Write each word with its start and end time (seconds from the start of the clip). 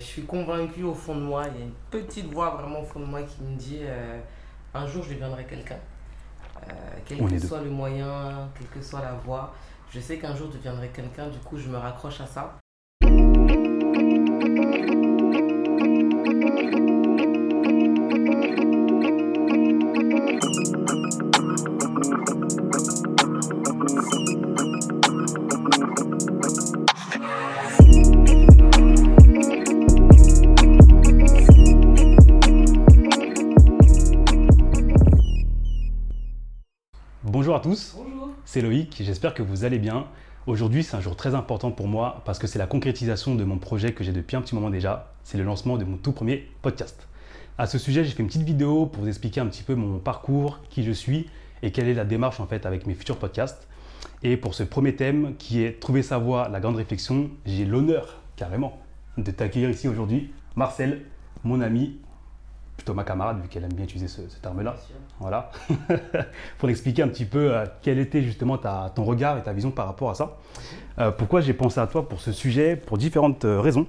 Je 0.00 0.06
suis 0.06 0.22
convaincue 0.26 0.84
au 0.84 0.94
fond 0.94 1.16
de 1.16 1.22
moi, 1.22 1.46
il 1.48 1.58
y 1.58 1.62
a 1.62 1.64
une 1.64 1.74
petite 1.90 2.32
voix 2.32 2.50
vraiment 2.50 2.82
au 2.82 2.84
fond 2.84 3.00
de 3.00 3.04
moi 3.04 3.20
qui 3.24 3.42
me 3.42 3.56
dit 3.56 3.80
euh, 3.82 4.20
un 4.72 4.86
jour 4.86 5.02
je 5.02 5.12
deviendrai 5.12 5.44
quelqu'un. 5.44 5.80
Euh, 6.68 6.72
quel 7.04 7.18
que 7.18 7.38
soit 7.40 7.62
le 7.62 7.70
moyen, 7.70 8.48
quelle 8.56 8.68
que 8.68 8.80
soit 8.80 9.00
la 9.00 9.14
voie, 9.14 9.52
je 9.90 9.98
sais 9.98 10.18
qu'un 10.18 10.36
jour 10.36 10.52
je 10.52 10.58
deviendrai 10.58 10.90
quelqu'un, 10.90 11.26
du 11.26 11.38
coup 11.38 11.58
je 11.58 11.68
me 11.68 11.78
raccroche 11.78 12.20
à 12.20 12.26
ça. 12.28 12.60
À 37.58 37.60
tous, 37.60 37.96
c'est 38.44 38.60
Loïc, 38.60 39.02
j'espère 39.04 39.34
que 39.34 39.42
vous 39.42 39.64
allez 39.64 39.80
bien. 39.80 40.06
Aujourd'hui 40.46 40.84
c'est 40.84 40.94
un 40.96 41.00
jour 41.00 41.16
très 41.16 41.34
important 41.34 41.72
pour 41.72 41.88
moi 41.88 42.22
parce 42.24 42.38
que 42.38 42.46
c'est 42.46 42.60
la 42.60 42.68
concrétisation 42.68 43.34
de 43.34 43.42
mon 43.42 43.58
projet 43.58 43.92
que 43.92 44.04
j'ai 44.04 44.12
depuis 44.12 44.36
un 44.36 44.42
petit 44.42 44.54
moment 44.54 44.70
déjà, 44.70 45.12
c'est 45.24 45.38
le 45.38 45.42
lancement 45.42 45.76
de 45.76 45.84
mon 45.84 45.96
tout 45.96 46.12
premier 46.12 46.48
podcast. 46.62 47.08
À 47.58 47.66
ce 47.66 47.76
sujet 47.76 48.04
j'ai 48.04 48.12
fait 48.12 48.22
une 48.22 48.28
petite 48.28 48.44
vidéo 48.44 48.86
pour 48.86 49.02
vous 49.02 49.08
expliquer 49.08 49.40
un 49.40 49.46
petit 49.46 49.64
peu 49.64 49.74
mon 49.74 49.98
parcours, 49.98 50.60
qui 50.70 50.84
je 50.84 50.92
suis 50.92 51.26
et 51.62 51.72
quelle 51.72 51.88
est 51.88 51.94
la 51.94 52.04
démarche 52.04 52.38
en 52.38 52.46
fait 52.46 52.64
avec 52.64 52.86
mes 52.86 52.94
futurs 52.94 53.16
podcasts. 53.16 53.66
Et 54.22 54.36
pour 54.36 54.54
ce 54.54 54.62
premier 54.62 54.94
thème 54.94 55.34
qui 55.36 55.64
est 55.64 55.80
Trouver 55.80 56.04
sa 56.04 56.18
voix, 56.18 56.48
la 56.48 56.60
grande 56.60 56.76
réflexion, 56.76 57.28
j'ai 57.44 57.64
l'honneur 57.64 58.20
carrément 58.36 58.78
de 59.16 59.32
t'accueillir 59.32 59.68
ici 59.68 59.88
aujourd'hui, 59.88 60.30
Marcel, 60.54 61.00
mon 61.42 61.60
ami, 61.60 61.98
plutôt 62.78 62.94
ma 62.94 63.02
camarade, 63.02 63.42
vu 63.42 63.48
qu'elle 63.48 63.64
aime 63.64 63.72
bien 63.72 63.84
utiliser 63.84 64.06
ce, 64.06 64.22
terme-là. 64.40 64.76
Voilà. 65.18 65.50
pour 66.58 66.70
expliquer 66.70 67.02
un 67.02 67.08
petit 67.08 67.24
peu 67.24 67.52
euh, 67.52 67.66
quel 67.82 67.98
était 67.98 68.22
justement 68.22 68.56
ta, 68.56 68.92
ton 68.94 69.04
regard 69.04 69.36
et 69.36 69.42
ta 69.42 69.52
vision 69.52 69.72
par 69.72 69.86
rapport 69.86 70.10
à 70.10 70.14
ça. 70.14 70.38
Euh, 71.00 71.10
pourquoi 71.10 71.40
j'ai 71.40 71.54
pensé 71.54 71.80
à 71.80 71.88
toi 71.88 72.08
pour 72.08 72.20
ce 72.20 72.30
sujet 72.30 72.76
Pour 72.76 72.96
différentes 72.96 73.44
euh, 73.44 73.60
raisons. 73.60 73.86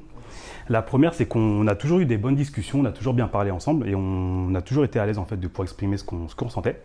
La 0.70 0.82
première, 0.82 1.14
c'est 1.14 1.28
qu'on 1.28 1.68
a 1.68 1.76
toujours 1.76 2.00
eu 2.00 2.06
des 2.06 2.18
bonnes 2.18 2.36
discussions, 2.36 2.80
on 2.80 2.86
a 2.86 2.92
toujours 2.92 3.14
bien 3.14 3.28
parlé 3.28 3.52
ensemble 3.52 3.88
et 3.88 3.94
on 3.96 4.54
a 4.56 4.62
toujours 4.62 4.84
été 4.84 5.00
à 5.00 5.06
l'aise 5.06 5.20
en 5.20 5.26
fait 5.26 5.38
de 5.38 5.48
pouvoir 5.48 5.66
exprimer 5.66 5.98
ce 5.98 6.04
qu'on 6.04 6.26
qu 6.26 6.44
ressentait. 6.44 6.82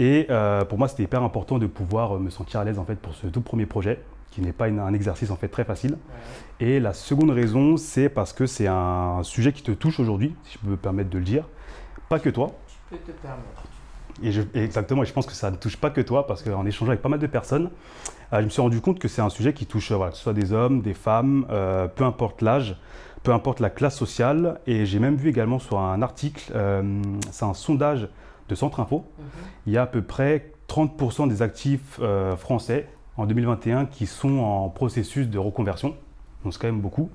Et 0.00 0.26
pour 0.68 0.78
moi, 0.78 0.88
c'était 0.88 1.04
hyper 1.04 1.22
important 1.22 1.58
de 1.58 1.66
pouvoir 1.66 2.18
me 2.18 2.30
sentir 2.30 2.58
à 2.58 2.64
l'aise 2.64 2.78
en 2.78 2.84
fait 2.84 2.96
pour 2.96 3.14
ce 3.14 3.28
tout 3.28 3.40
premier 3.40 3.66
projet 3.66 4.00
qui 4.38 4.44
n'est 4.44 4.52
pas 4.52 4.66
un 4.66 4.94
exercice 4.94 5.32
en 5.32 5.36
fait 5.36 5.48
très 5.48 5.64
facile. 5.64 5.98
Et 6.60 6.78
la 6.78 6.92
seconde 6.92 7.30
raison, 7.30 7.76
c'est 7.76 8.08
parce 8.08 8.32
que 8.32 8.46
c'est 8.46 8.68
un 8.68 9.20
sujet 9.24 9.52
qui 9.52 9.62
te 9.62 9.72
touche 9.72 9.98
aujourd'hui, 9.98 10.32
si 10.44 10.54
je 10.54 10.58
peux 10.60 10.70
me 10.70 10.76
permettre 10.76 11.10
de 11.10 11.18
le 11.18 11.24
dire. 11.24 11.48
Pas 12.08 12.20
que 12.20 12.30
toi. 12.30 12.52
Tu 12.68 12.96
peux 12.96 12.98
te 12.98 13.10
permettre. 13.20 13.64
Et, 14.22 14.30
je, 14.30 14.42
exactement, 14.54 15.02
et 15.02 15.06
je 15.06 15.12
pense 15.12 15.26
que 15.26 15.32
ça 15.32 15.50
ne 15.50 15.56
touche 15.56 15.76
pas 15.76 15.90
que 15.90 16.00
toi, 16.00 16.28
parce 16.28 16.44
qu'en 16.44 16.64
échangeant 16.66 16.92
avec 16.92 17.02
pas 17.02 17.08
mal 17.08 17.18
de 17.18 17.26
personnes, 17.26 17.70
euh, 18.32 18.38
je 18.38 18.44
me 18.44 18.48
suis 18.48 18.62
rendu 18.62 18.80
compte 18.80 19.00
que 19.00 19.08
c'est 19.08 19.22
un 19.22 19.28
sujet 19.28 19.52
qui 19.52 19.66
touche 19.66 19.90
voilà, 19.90 20.12
que 20.12 20.16
ce 20.16 20.22
soit 20.22 20.34
des 20.34 20.52
hommes, 20.52 20.82
des 20.82 20.94
femmes, 20.94 21.44
euh, 21.50 21.88
peu 21.88 22.04
importe 22.04 22.40
l'âge, 22.40 22.76
peu 23.24 23.32
importe 23.32 23.58
la 23.58 23.70
classe 23.70 23.96
sociale. 23.96 24.60
Et 24.68 24.86
j'ai 24.86 25.00
même 25.00 25.16
vu 25.16 25.30
également 25.30 25.58
sur 25.58 25.80
un 25.80 26.00
article, 26.00 26.52
euh, 26.54 27.02
c'est 27.32 27.44
un 27.44 27.54
sondage 27.54 28.08
de 28.48 28.54
Centre 28.54 28.78
Info, 28.78 29.04
mhm. 29.18 29.24
il 29.66 29.72
y 29.72 29.78
a 29.78 29.82
à 29.82 29.86
peu 29.86 30.02
près 30.02 30.52
30% 30.68 31.28
des 31.28 31.42
actifs 31.42 31.98
français 32.36 32.86
en 33.18 33.26
2021 33.26 33.86
qui 33.86 34.06
sont 34.06 34.38
en 34.38 34.68
processus 34.70 35.28
de 35.28 35.38
reconversion. 35.38 35.94
Donc 36.42 36.54
c'est 36.54 36.60
quand 36.60 36.68
même 36.68 36.80
beaucoup. 36.80 37.10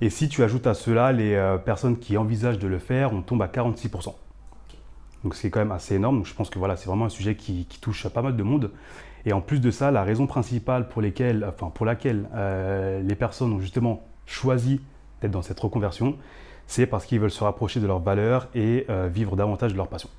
Et 0.00 0.10
si 0.10 0.28
tu 0.28 0.42
ajoutes 0.42 0.66
à 0.66 0.74
cela 0.74 1.12
les 1.12 1.34
euh, 1.34 1.56
personnes 1.56 1.98
qui 1.98 2.16
envisagent 2.16 2.58
de 2.58 2.66
le 2.66 2.78
faire, 2.78 3.12
on 3.14 3.22
tombe 3.22 3.40
à 3.40 3.46
46%. 3.46 4.12
Donc 5.24 5.34
c'est 5.34 5.48
quand 5.48 5.60
même 5.60 5.72
assez 5.72 5.94
énorme. 5.94 6.24
Je 6.24 6.34
pense 6.34 6.50
que 6.50 6.58
voilà, 6.58 6.76
c'est 6.76 6.86
vraiment 6.86 7.06
un 7.06 7.10
sujet 7.10 7.36
qui, 7.36 7.66
touche 7.80 8.06
pas 8.08 8.22
mal 8.22 8.36
de 8.36 8.42
monde. 8.42 8.72
Et 9.24 9.32
en 9.32 9.40
plus 9.40 9.60
de 9.60 9.70
ça, 9.70 9.90
la 9.90 10.04
raison 10.04 10.26
principale 10.26 10.88
pour, 10.88 11.00
lesquelles, 11.00 11.44
enfin, 11.48 11.70
pour 11.70 11.86
laquelle 11.86 12.28
euh, 12.34 13.00
les 13.00 13.14
personnes 13.14 13.52
ont 13.52 13.60
justement 13.60 14.04
choisi 14.26 14.80
d'être 15.20 15.32
dans 15.32 15.42
cette 15.42 15.58
reconversion, 15.58 16.16
c'est 16.66 16.86
parce 16.86 17.06
qu'ils 17.06 17.20
veulent 17.20 17.30
se 17.30 17.42
rapprocher 17.42 17.80
de 17.80 17.86
leurs 17.86 18.00
valeurs 18.00 18.48
et 18.54 18.86
euh, 18.90 19.08
vivre 19.12 19.36
davantage 19.36 19.72
de 19.72 19.76
leur 19.76 19.88
passion. 19.88 20.10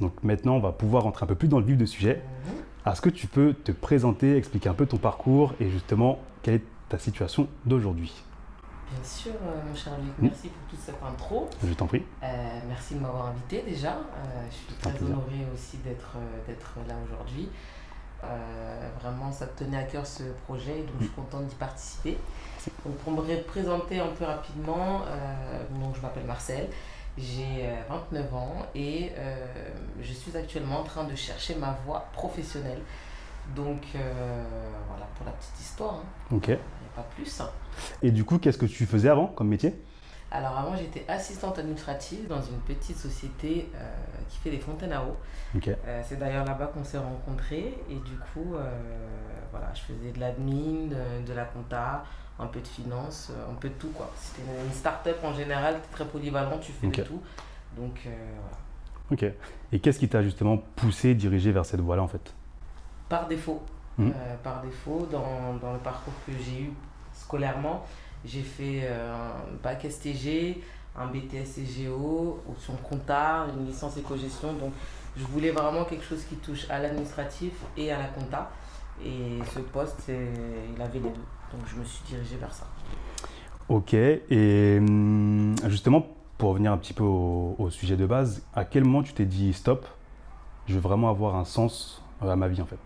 Donc 0.00 0.12
maintenant, 0.22 0.56
on 0.56 0.60
va 0.60 0.72
pouvoir 0.72 1.04
rentrer 1.04 1.24
un 1.24 1.26
peu 1.26 1.34
plus 1.34 1.48
dans 1.48 1.58
le 1.58 1.64
vif 1.64 1.76
du 1.76 1.86
sujet. 1.86 2.22
Est-ce 2.84 3.00
que 3.00 3.10
tu 3.10 3.28
peux 3.28 3.54
te 3.54 3.70
présenter, 3.70 4.36
expliquer 4.36 4.68
un 4.68 4.74
peu 4.74 4.86
ton 4.86 4.96
parcours 4.96 5.54
et 5.60 5.70
justement 5.70 6.18
quelle 6.42 6.54
est 6.54 6.64
ta 6.88 6.98
situation 6.98 7.46
d'aujourd'hui? 7.64 8.12
Bien 8.90 9.04
sûr, 9.04 9.32
euh, 9.34 9.68
mon 9.68 9.74
cher 9.74 9.92
Luc, 10.02 10.12
merci 10.18 10.48
pour 10.48 10.68
toute 10.68 10.80
cette 10.80 11.00
intro. 11.00 11.48
Je 11.64 11.72
t'en 11.74 11.86
prie. 11.86 12.02
Euh, 12.24 12.26
merci 12.66 12.96
de 12.96 13.00
m'avoir 13.00 13.26
invité 13.26 13.62
déjà. 13.62 13.92
Euh, 13.92 14.46
je 14.50 14.54
suis 14.56 14.74
très 14.80 15.00
honorée 15.00 15.46
aussi 15.54 15.76
d'être 15.78 16.16
là 16.88 16.94
aujourd'hui. 17.06 17.48
vraiment, 19.00 19.30
ça 19.30 19.46
te 19.46 19.62
tenait 19.62 19.78
à 19.78 19.84
cœur 19.84 20.04
ce 20.04 20.24
projet, 20.46 20.82
donc 20.82 20.96
je 20.98 21.04
suis 21.04 21.12
hmm. 21.12 21.14
contente 21.14 21.46
d'y 21.46 21.54
participer. 21.54 22.18
Donc, 22.84 22.96
pour 22.96 23.12
me 23.12 23.42
présenter 23.44 24.00
un 24.00 24.08
peu 24.08 24.24
rapidement, 24.24 25.02
donc, 25.80 25.94
je 25.94 26.00
m'appelle 26.00 26.26
Marcel, 26.26 26.68
j'ai 27.18 27.68
29 27.88 28.26
euh, 28.32 28.36
ans 28.36 28.66
et 28.74 29.12
euh, 29.16 29.36
je 30.00 30.12
suis 30.12 30.36
actuellement 30.36 30.80
en 30.80 30.84
train 30.84 31.04
de 31.04 31.14
chercher 31.14 31.54
ma 31.56 31.76
voie 31.84 32.08
professionnelle. 32.12 32.80
Donc 33.54 33.82
euh, 33.94 34.44
voilà 34.88 35.06
pour 35.16 35.26
la 35.26 35.32
petite 35.32 35.60
histoire. 35.60 35.96
Hein. 35.96 36.36
Ok. 36.36 36.48
Il 36.48 36.52
n'y 36.52 36.56
a 36.56 36.96
pas 36.96 37.06
plus. 37.14 37.42
Et 38.02 38.10
du 38.10 38.24
coup, 38.24 38.38
qu'est-ce 38.38 38.58
que 38.58 38.66
tu 38.66 38.86
faisais 38.86 39.08
avant 39.08 39.26
comme 39.26 39.48
métier? 39.48 39.82
Alors 40.30 40.56
avant, 40.56 40.74
j'étais 40.74 41.04
assistante 41.08 41.58
administrative 41.58 42.26
dans 42.26 42.40
une 42.40 42.58
petite 42.60 42.96
société 42.96 43.68
qui 44.30 44.38
fait 44.38 44.50
des 44.50 44.60
fontaines 44.60 44.94
à 44.94 45.02
eau. 45.02 45.14
c'est 46.02 46.18
d'ailleurs 46.18 46.46
là-bas 46.46 46.68
qu'on 46.68 46.84
s'est 46.84 46.96
rencontrés 46.96 47.78
et 47.90 47.96
du 47.96 48.16
coup, 48.32 48.54
voilà, 49.50 49.70
je 49.74 49.82
faisais 49.82 50.10
de 50.10 50.18
l'admin, 50.18 50.86
de, 51.26 51.32
la 51.34 51.44
compta, 51.44 52.04
un 52.42 52.46
peu 52.46 52.60
de 52.60 52.66
finance, 52.66 53.30
euh, 53.30 53.50
un 53.50 53.54
peu 53.54 53.68
de 53.68 53.74
tout 53.74 53.90
quoi. 53.90 54.10
C'était 54.16 54.42
une 54.64 54.72
start-up 54.72 55.18
en 55.22 55.32
général, 55.32 55.80
très 55.92 56.04
polyvalent, 56.04 56.58
tu 56.58 56.72
fais 56.72 56.88
de 56.88 57.02
tout. 57.02 57.20
Donc 57.76 58.00
euh, 58.06 58.10
voilà. 58.40 58.56
Ok. 59.10 59.34
Et 59.72 59.80
qu'est-ce 59.80 59.98
qui 59.98 60.08
t'a 60.08 60.22
justement 60.22 60.58
poussé, 60.76 61.14
dirigé 61.14 61.52
vers 61.52 61.64
cette 61.64 61.80
voie-là 61.80 62.02
en 62.02 62.08
fait? 62.08 62.34
Par 63.08 63.28
défaut. 63.28 63.62
Mmh. 63.98 64.08
Euh, 64.08 64.36
par 64.42 64.62
défaut, 64.62 65.06
dans, 65.10 65.54
dans, 65.60 65.74
le 65.74 65.78
parcours 65.78 66.14
que 66.26 66.32
j'ai 66.32 66.62
eu 66.62 66.72
scolairement, 67.12 67.84
j'ai 68.24 68.40
fait 68.40 68.88
un 68.88 69.34
bac 69.62 69.86
STG, 69.88 70.62
un 70.96 71.06
BTS 71.06 71.44
CGO, 71.56 72.42
option 72.48 72.74
compta, 72.76 73.46
une 73.54 73.66
licence 73.66 73.98
éco-gestion. 73.98 74.54
Donc 74.54 74.72
je 75.16 75.24
voulais 75.24 75.50
vraiment 75.50 75.84
quelque 75.84 76.04
chose 76.04 76.24
qui 76.24 76.36
touche 76.36 76.68
à 76.70 76.78
l'administratif 76.78 77.52
et 77.76 77.92
à 77.92 77.98
la 77.98 78.06
compta. 78.06 78.50
Et 79.04 79.38
ce 79.54 79.58
poste, 79.58 80.08
il 80.08 80.80
avait 80.80 81.00
les 81.00 81.10
deux. 81.10 81.20
Donc 81.52 81.62
je 81.66 81.76
me 81.76 81.84
suis 81.84 82.02
dirigé 82.06 82.36
vers 82.36 82.52
ça. 82.52 82.66
Ok, 83.68 83.94
et 83.94 84.78
hum, 84.78 85.54
justement, 85.68 86.06
pour 86.38 86.50
revenir 86.50 86.72
un 86.72 86.78
petit 86.78 86.92
peu 86.92 87.04
au, 87.04 87.68
sujet 87.70 87.96
de 87.96 88.06
base, 88.06 88.42
à 88.54 88.64
quel 88.64 88.84
moment 88.84 89.02
tu 89.02 89.12
t'es 89.12 89.24
dit 89.24 89.52
stop, 89.52 89.86
je 90.66 90.74
veux 90.74 90.80
vraiment 90.80 91.08
avoir 91.08 91.36
un 91.36 91.44
sens 91.44 92.02
à 92.20 92.36
ma 92.36 92.48
vie 92.48 92.60
en 92.60 92.66
fait? 92.66 92.78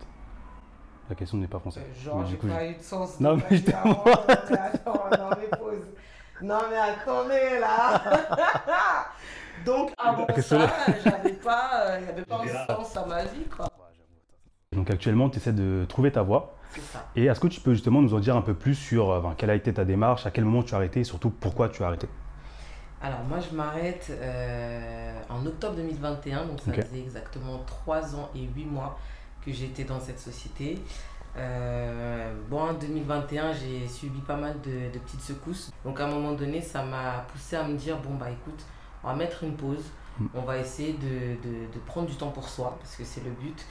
La 1.08 1.14
question 1.14 1.38
n'est 1.38 1.46
pas 1.46 1.60
française. 1.60 1.84
Euh, 1.88 2.04
genre, 2.04 2.26
j'ai 2.26 2.36
pas 2.36 2.66
eu 2.66 2.74
de 2.74 2.82
sens. 2.82 3.20
Non, 3.20 3.36
mais 3.36 3.60
non, 4.86 5.30
mais 5.38 5.58
pause. 5.58 5.86
Non, 6.42 6.58
mais 6.68 6.76
attendez 6.76 7.60
là 7.60 8.02
Donc, 9.64 9.92
avant 9.96 10.26
ça, 10.38 10.68
j'avais 11.02 11.32
pas, 11.32 11.70
euh, 11.74 11.98
il 11.98 12.04
n'y 12.04 12.10
avait 12.10 12.24
pas 12.24 12.42
un 12.42 12.74
sens 12.74 12.96
à 12.96 13.06
ma 13.06 13.24
vie 13.24 13.44
quoi. 13.44 13.68
Donc 14.86 14.94
actuellement, 14.94 15.28
tu 15.28 15.38
essaies 15.38 15.52
de 15.52 15.84
trouver 15.88 16.12
ta 16.12 16.22
voie. 16.22 16.54
Et 17.16 17.24
est-ce 17.24 17.40
que 17.40 17.48
tu 17.48 17.60
peux 17.60 17.72
justement 17.72 18.02
nous 18.02 18.14
en 18.14 18.20
dire 18.20 18.36
un 18.36 18.40
peu 18.40 18.54
plus 18.54 18.76
sur 18.76 19.10
euh, 19.10 19.20
quelle 19.36 19.50
a 19.50 19.56
été 19.56 19.74
ta 19.74 19.84
démarche, 19.84 20.26
à 20.26 20.30
quel 20.30 20.44
moment 20.44 20.62
tu 20.62 20.74
as 20.74 20.76
arrêté 20.76 21.00
et 21.00 21.04
surtout 21.04 21.30
pourquoi 21.30 21.68
tu 21.68 21.82
as 21.82 21.88
arrêté? 21.88 22.06
Alors 23.02 23.24
moi 23.28 23.38
je 23.40 23.54
m'arrête 23.56 24.06
euh, 24.10 25.12
en 25.28 25.44
octobre 25.44 25.74
2021, 25.74 26.46
donc 26.46 26.60
ça 26.60 26.72
faisait 26.72 27.00
exactement 27.00 27.58
3 27.66 28.14
ans 28.14 28.30
et 28.36 28.42
8 28.42 28.64
mois 28.66 28.96
que 29.44 29.50
j'étais 29.50 29.82
dans 29.82 29.98
cette 29.98 30.20
société. 30.20 30.78
Euh, 31.36 32.32
bon, 32.48 32.60
en 32.60 32.74
2021, 32.74 33.52
j'ai 33.54 33.88
subi 33.88 34.20
pas 34.20 34.36
mal 34.36 34.54
de, 34.60 34.98
petites 34.98 35.20
secousses. 35.20 35.70
Donc, 35.84 36.00
à 36.00 36.06
un 36.06 36.10
moment 36.10 36.32
donné, 36.32 36.62
ça 36.62 36.82
m'a 36.82 37.26
poussé 37.32 37.56
à 37.56 37.66
me 37.66 37.76
dire 37.76 37.98
bon, 37.98 38.14
bah 38.14 38.30
écoute, 38.30 38.64
on 39.04 39.08
va 39.08 39.14
mettre 39.14 39.44
une 39.44 39.54
pause. 39.54 39.84
Mm. 40.18 40.26
On 40.34 40.42
va 40.42 40.56
essayer 40.56 40.94
de, 40.94 41.34
de, 41.46 41.78
prendre 41.84 42.06
du 42.06 42.14
temps 42.14 42.30
pour 42.30 42.48
soi, 42.48 42.76
parce 42.80 42.96
que 42.96 43.04
c'est 43.04 43.22
le 43.22 43.30
but 43.30 43.66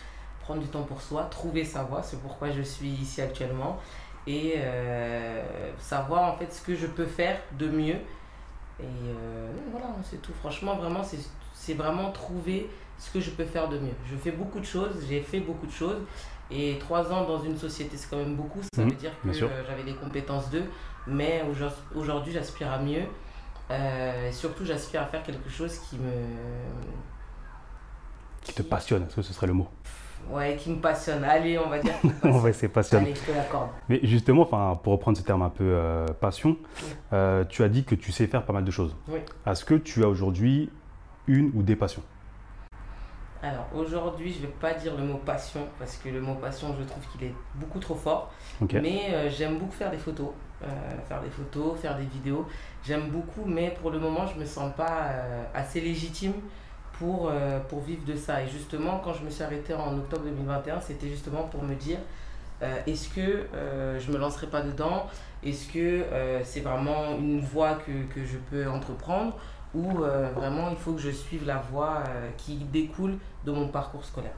prendre 0.46 0.62
du 0.62 0.68
temps 0.68 0.84
pour 0.84 1.02
soi, 1.02 1.24
trouver 1.24 1.66
sa 1.66 1.84
voie, 1.84 2.04
c'est 2.04 2.22
pourquoi 2.22 2.52
je 2.52 2.62
suis 2.62 2.90
ici 2.90 3.20
actuellement, 3.20 3.80
et 4.28 4.54
euh, 4.58 5.44
savoir 5.80 6.24
en 6.32 6.38
fait 6.38 6.54
ce 6.54 6.62
que 6.62 6.76
je 6.76 6.86
peux 6.86 7.06
faire 7.06 7.40
de 7.58 7.68
mieux. 7.68 7.98
Et 8.80 8.84
euh, 8.84 9.50
voilà, 9.72 9.88
c'est 10.04 10.22
tout. 10.22 10.34
Franchement, 10.40 10.76
vraiment, 10.76 11.02
c'est 11.54 11.74
vraiment 11.74 12.12
trouver 12.12 12.70
ce 13.00 13.12
que 13.12 13.20
je 13.20 13.32
peux 13.32 13.46
faire 13.46 13.70
de 13.70 13.80
mieux. 13.80 13.96
Je 14.10 14.16
fais 14.16 14.32
beaucoup 14.32 14.60
de 14.60 14.66
choses, 14.66 15.04
j'ai 15.10 15.22
fait 15.22 15.40
beaucoup 15.40 15.66
de 15.66 15.72
choses, 15.72 16.02
et 16.52 16.78
trois 16.80 17.12
ans 17.12 17.26
dans 17.26 17.42
une 17.42 17.58
société, 17.58 17.98
c'est 17.98 18.10
quand 18.10 18.18
même 18.18 18.36
beaucoup. 18.36 18.62
Ça 18.76 18.84
mmh, 18.84 18.90
veut 18.90 18.96
dire 18.96 19.12
que 19.24 19.34
j'avais 19.34 19.84
les 19.84 19.96
compétences 19.96 20.52
d'eux. 20.52 20.66
Mais 21.08 21.44
aujourd'hui, 21.96 22.34
j'aspire 22.34 22.72
à 22.72 22.78
mieux. 22.78 23.06
et 23.72 24.32
surtout, 24.32 24.64
j'aspire 24.64 25.02
à 25.02 25.06
faire 25.06 25.24
quelque 25.24 25.50
chose 25.50 25.80
qui 25.80 25.98
me. 25.98 26.12
Qui, 28.44 28.54
te 28.54 28.62
passionne, 28.62 29.06
est-ce 29.06 29.16
que 29.16 29.22
ce 29.24 29.34
serait 29.34 29.48
le 29.48 29.54
mot? 29.54 29.68
Ouais, 30.30 30.56
qui 30.56 30.72
me 30.72 30.78
passionne. 30.78 31.24
Allez, 31.24 31.58
on 31.58 31.70
va 31.70 31.80
dire. 31.80 31.94
on 32.24 32.38
va 32.38 32.50
essayer 32.50 32.68
passionne. 32.68 33.04
Allez, 33.04 33.16
je 33.16 33.22
te 33.22 33.32
l'accorde. 33.32 33.70
Mais 33.90 34.00
justement, 34.04 34.44
enfin, 34.44 34.80
pour 34.82 34.94
reprendre 34.94 35.18
ce 35.18 35.24
terme 35.24 35.42
un 35.42 35.50
peu 35.50 35.78
passion, 36.20 36.58
tu 37.50 37.64
as 37.64 37.70
dit 37.70 37.84
que 37.84 37.96
tu 37.96 38.12
sais 38.12 38.28
faire 38.28 38.44
pas 38.44 38.54
mal 38.54 38.64
de 38.64 38.72
choses. 38.72 38.96
Oui. 39.08 39.20
Est-ce 39.46 39.66
que 39.66 39.76
tu 39.76 40.04
as 40.04 40.08
aujourd'hui 40.08 40.70
une 41.28 41.52
ou 41.56 41.64
des 41.64 41.76
passions? 41.76 42.04
Alors 43.46 43.68
aujourd'hui, 43.76 44.34
je 44.34 44.38
ne 44.42 44.48
vais 44.48 44.54
pas 44.60 44.74
dire 44.74 44.96
le 44.98 45.04
mot 45.04 45.18
passion 45.18 45.68
parce 45.78 45.98
que 45.98 46.10
le 46.10 46.20
mot 46.20 46.34
passion, 46.34 46.76
je 46.80 46.84
trouve 46.84 47.04
qu'il 47.12 47.28
est 47.28 47.34
beaucoup 47.56 47.80
trop 47.80 47.94
fort. 47.94 48.32
Mais 48.74 49.10
euh, 49.12 49.30
j'aime 49.30 49.60
beaucoup 49.60 49.74
faire 49.74 49.92
des 49.92 50.00
photos, 50.00 50.30
euh, 50.64 50.68
faire 51.08 51.22
des 51.22 51.30
photos, 51.30 51.78
faire 51.80 51.96
des 51.96 52.06
vidéos. 52.06 52.48
J'aime 52.84 53.10
beaucoup, 53.10 53.46
mais 53.46 53.76
pour 53.80 53.92
le 53.92 54.00
moment, 54.00 54.26
je 54.26 54.34
ne 54.36 54.40
me 54.40 54.46
sens 54.46 54.74
pas 54.76 55.10
euh, 55.10 55.44
assez 55.54 55.80
légitime 55.80 56.34
pour, 57.00 57.32
pour 57.70 57.82
vivre 57.82 58.06
de 58.06 58.16
ça. 58.16 58.44
Et 58.44 58.48
justement, 58.48 59.02
quand 59.04 59.14
je 59.14 59.24
me 59.24 59.30
suis 59.30 59.44
arrêtée 59.44 59.74
en 59.74 59.98
octobre 59.98 60.24
2021, 60.24 60.82
c'était 60.82 61.10
justement 61.10 61.44
pour 61.44 61.64
me 61.64 61.76
dire 61.76 61.98
est-ce 62.86 63.10
que 63.10 63.46
je 64.00 64.12
me 64.12 64.18
lancerai 64.18 64.48
pas 64.48 64.62
dedans? 64.62 65.08
Est-ce 65.44 65.72
que 65.72 66.04
c'est 66.44 66.62
vraiment 66.62 67.18
une 67.18 67.42
voie 67.42 67.76
que, 67.76 68.14
que 68.14 68.26
je 68.26 68.38
peux 68.50 68.70
entreprendre? 68.70 69.36
Euh, 69.78 70.30
vraiment 70.36 70.70
il 70.70 70.78
faut 70.78 70.94
que 70.94 71.02
je 71.02 71.12
suive 71.12 71.46
la 71.46 71.58
voie 71.58 72.04
euh, 72.08 72.30
qui 72.38 72.58
découle 72.72 73.18
de 73.46 73.52
mon 73.52 73.68
parcours 73.68 74.04
scolaire? 74.04 74.34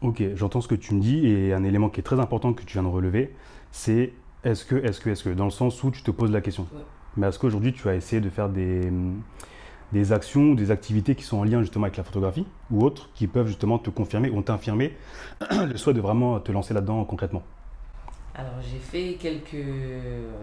Ok, 0.00 0.22
j'entends 0.34 0.60
ce 0.60 0.68
que 0.68 0.74
tu 0.74 0.94
me 0.94 1.00
dis 1.00 1.26
et 1.26 1.52
un 1.52 1.64
élément 1.64 1.88
qui 1.88 2.00
est 2.00 2.04
très 2.04 2.20
important 2.20 2.52
que 2.52 2.62
tu 2.62 2.74
viens 2.74 2.82
de 2.82 2.88
relever, 2.88 3.34
c'est 3.72 4.12
est-ce 4.44 4.64
que, 4.64 4.76
est-ce 4.76 5.00
que, 5.00 5.10
est-ce 5.10 5.24
que, 5.24 5.30
dans 5.30 5.44
le 5.44 5.50
sens 5.50 5.82
où 5.82 5.90
tu 5.90 6.02
te 6.02 6.10
poses 6.10 6.30
la 6.30 6.40
question. 6.40 6.66
Mais 7.16 7.26
est-ce 7.26 7.38
qu'aujourd'hui 7.38 7.72
tu 7.72 7.88
as 7.88 7.96
essayé 7.96 8.20
de 8.20 8.30
faire 8.30 8.48
des, 8.48 8.92
des 9.92 10.12
actions 10.12 10.50
ou 10.50 10.54
des 10.54 10.70
activités 10.70 11.14
qui 11.14 11.24
sont 11.24 11.38
en 11.38 11.44
lien 11.44 11.60
justement 11.60 11.84
avec 11.84 11.96
la 11.96 12.04
photographie 12.04 12.46
ou 12.70 12.84
autres 12.84 13.10
qui 13.14 13.26
peuvent 13.26 13.46
justement 13.46 13.78
te 13.78 13.90
confirmer 13.90 14.30
ou 14.30 14.42
t'infirmer 14.42 14.96
le 15.50 15.76
souhait 15.76 15.94
de 15.94 16.00
vraiment 16.00 16.38
te 16.40 16.52
lancer 16.52 16.74
là-dedans 16.74 17.04
concrètement 17.04 17.42
alors 18.34 18.60
j'ai 18.60 18.78
fait 18.78 19.16
quelques, 19.18 19.66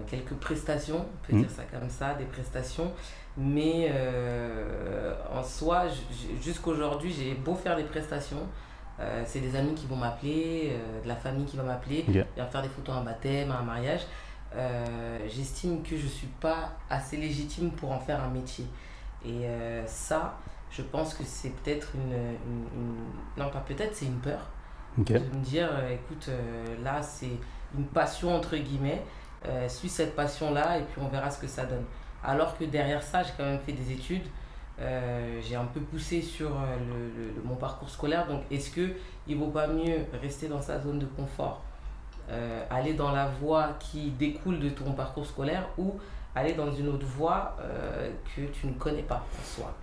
quelques 0.08 0.34
prestations, 0.34 0.98
on 0.98 1.28
peut 1.28 1.38
mmh. 1.38 1.42
dire 1.44 1.50
ça 1.50 1.64
comme 1.64 1.90
ça, 1.90 2.14
des 2.16 2.26
prestations, 2.26 2.92
mais 3.38 3.90
euh, 3.90 5.14
en 5.34 5.44
soi, 5.44 5.86
jusqu'aujourd'hui, 6.42 7.14
j'ai 7.18 7.34
beau 7.34 7.56
faire 7.56 7.76
des 7.76 7.84
prestations. 7.84 8.48
Euh, 9.00 9.24
c'est 9.26 9.42
des 9.42 9.58
amis 9.58 9.74
qui 9.76 9.88
vont 9.88 9.98
m'appeler, 9.98 10.72
euh, 10.72 11.04
de 11.04 11.08
la 11.08 11.16
famille 11.16 11.46
qui 11.46 11.58
va 11.58 11.64
m'appeler, 11.64 12.06
yeah. 12.08 12.26
faire 12.46 12.62
des 12.62 12.70
photos 12.70 12.96
à 12.96 13.00
un 13.00 13.04
baptême, 13.04 13.52
à 13.52 13.60
un 13.60 13.64
mariage. 13.64 14.02
J'estime 15.28 15.84
que 15.84 15.98
je 15.98 16.04
ne 16.04 16.10
suis 16.10 16.30
pas 16.40 16.78
assez 16.90 17.18
légitime 17.18 17.72
pour 17.72 17.92
en 17.92 18.00
faire 18.00 18.24
un 18.24 18.30
métier. 18.30 18.66
Et 19.26 19.48
ça, 19.88 20.38
je 20.70 20.82
pense 20.82 21.14
que 21.14 21.24
c'est 21.24 21.50
peut-être 21.50 21.90
une, 21.96 22.14
Non, 23.38 23.50
pas 23.50 23.64
peut-être, 23.68 23.96
c'est 23.96 24.06
une 24.06 24.20
peur. 24.20 24.50
De 24.98 25.14
me 25.38 25.44
dire, 25.44 25.70
écoute, 25.92 26.30
là, 26.84 27.02
c'est 27.02 27.38
une 27.78 27.86
passion, 27.86 28.36
entre 28.36 28.56
guillemets. 28.56 29.04
suis 29.68 29.90
cette 29.90 30.16
passion-là 30.16 30.78
et 30.78 30.84
puis 30.84 31.02
on 31.02 31.08
verra 31.08 31.32
ce 31.32 31.40
que 31.40 31.48
ça 31.48 31.66
donne. 31.66 31.86
Alors 32.24 32.58
que 32.58 32.66
derrière 32.66 33.04
ça, 33.04 33.24
j'ai 33.24 33.32
quand 33.38 33.46
même 33.46 33.60
fait 33.60 33.74
des 33.74 33.92
études. 33.92 34.26
Euh, 34.80 35.40
j'ai 35.42 35.56
un 35.56 35.66
peu 35.66 35.80
poussé 35.80 36.22
sur 36.22 36.48
euh, 36.48 36.76
le, 37.16 37.42
mon 37.44 37.56
parcours 37.56 37.90
scolaire. 37.90 38.28
Donc, 38.28 38.42
est-ce 38.52 38.72
qu'il 38.72 38.94
ne 39.30 39.36
vaut 39.36 39.52
pas 39.52 39.68
mieux 39.68 40.06
rester 40.22 40.48
dans 40.48 40.62
sa 40.62 40.82
zone 40.82 41.00
de 41.00 41.06
confort, 41.06 41.64
euh, 42.30 42.64
aller 42.70 42.94
dans 42.94 43.12
la 43.12 43.28
voie 43.28 43.78
qui 43.80 44.10
découle 44.12 44.60
de 44.60 44.70
ton 44.70 44.92
parcours 44.94 45.26
scolaire 45.26 45.68
ou 45.78 45.94
aller 46.36 46.54
dans 46.54 46.72
une 46.72 46.90
autre 46.90 47.06
voie 47.06 47.56
que 48.36 48.42
tu 48.42 48.68
ne 48.68 48.74
connais 48.74 49.04
pas 49.04 49.26
en 49.40 49.44
soi 49.44 49.74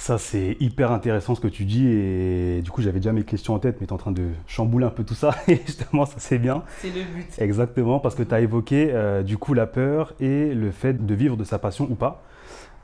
ça, 0.00 0.16
c'est 0.16 0.56
hyper 0.60 0.92
intéressant 0.92 1.34
ce 1.34 1.40
que 1.40 1.46
tu 1.46 1.66
dis. 1.66 1.86
Et 1.86 2.62
du 2.62 2.70
coup, 2.70 2.80
j'avais 2.80 3.00
déjà 3.00 3.12
mes 3.12 3.22
questions 3.22 3.52
en 3.52 3.58
tête, 3.58 3.76
mais 3.80 3.86
tu 3.86 3.90
es 3.90 3.92
en 3.92 3.98
train 3.98 4.12
de 4.12 4.30
chambouler 4.46 4.86
un 4.86 4.90
peu 4.90 5.04
tout 5.04 5.14
ça. 5.14 5.34
Et 5.46 5.60
justement, 5.66 6.06
ça, 6.06 6.14
c'est 6.16 6.38
bien. 6.38 6.64
C'est 6.78 6.88
le 6.88 7.02
but. 7.04 7.26
Exactement, 7.38 8.00
parce 8.00 8.14
que 8.14 8.22
tu 8.22 8.34
as 8.34 8.40
évoqué 8.40 8.90
euh, 8.92 9.22
du 9.22 9.36
coup 9.36 9.52
la 9.52 9.66
peur 9.66 10.14
et 10.18 10.54
le 10.54 10.70
fait 10.70 11.04
de 11.04 11.14
vivre 11.14 11.36
de 11.36 11.44
sa 11.44 11.58
passion 11.58 11.86
ou 11.90 11.96
pas. 11.96 12.22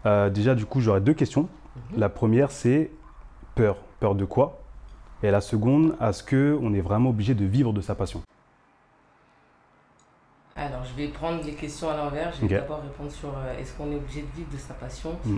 Euh, 0.04 0.28
déjà, 0.28 0.54
du 0.54 0.66
coup, 0.66 0.80
j'aurais 0.80 1.00
deux 1.00 1.14
questions. 1.14 1.48
Mhm. 1.92 2.00
La 2.00 2.10
première, 2.10 2.50
c'est 2.50 2.90
peur. 3.54 3.78
Peur 3.98 4.14
de 4.14 4.26
quoi? 4.26 4.60
Et 5.22 5.30
la 5.30 5.40
seconde, 5.40 5.96
est-ce 6.02 6.22
qu'on 6.22 6.74
est 6.74 6.82
vraiment 6.82 7.08
obligé 7.08 7.34
de 7.34 7.46
vivre 7.46 7.72
de 7.72 7.80
sa 7.80 7.94
passion? 7.94 8.20
Alors, 10.56 10.84
je 10.84 10.94
vais 10.94 11.08
prendre 11.08 11.44
les 11.44 11.52
questions 11.52 11.90
à 11.90 11.96
l'envers. 11.96 12.32
Je 12.32 12.46
vais 12.46 12.56
d'abord 12.56 12.80
répondre 12.80 13.10
sur 13.10 13.28
euh, 13.28 13.58
est-ce 13.58 13.74
qu'on 13.74 13.92
est 13.92 13.96
obligé 13.96 14.22
de 14.22 14.36
vivre 14.36 14.50
de 14.52 14.58
sa 14.58 14.74
passion? 14.74 15.16
Mm 15.24 15.36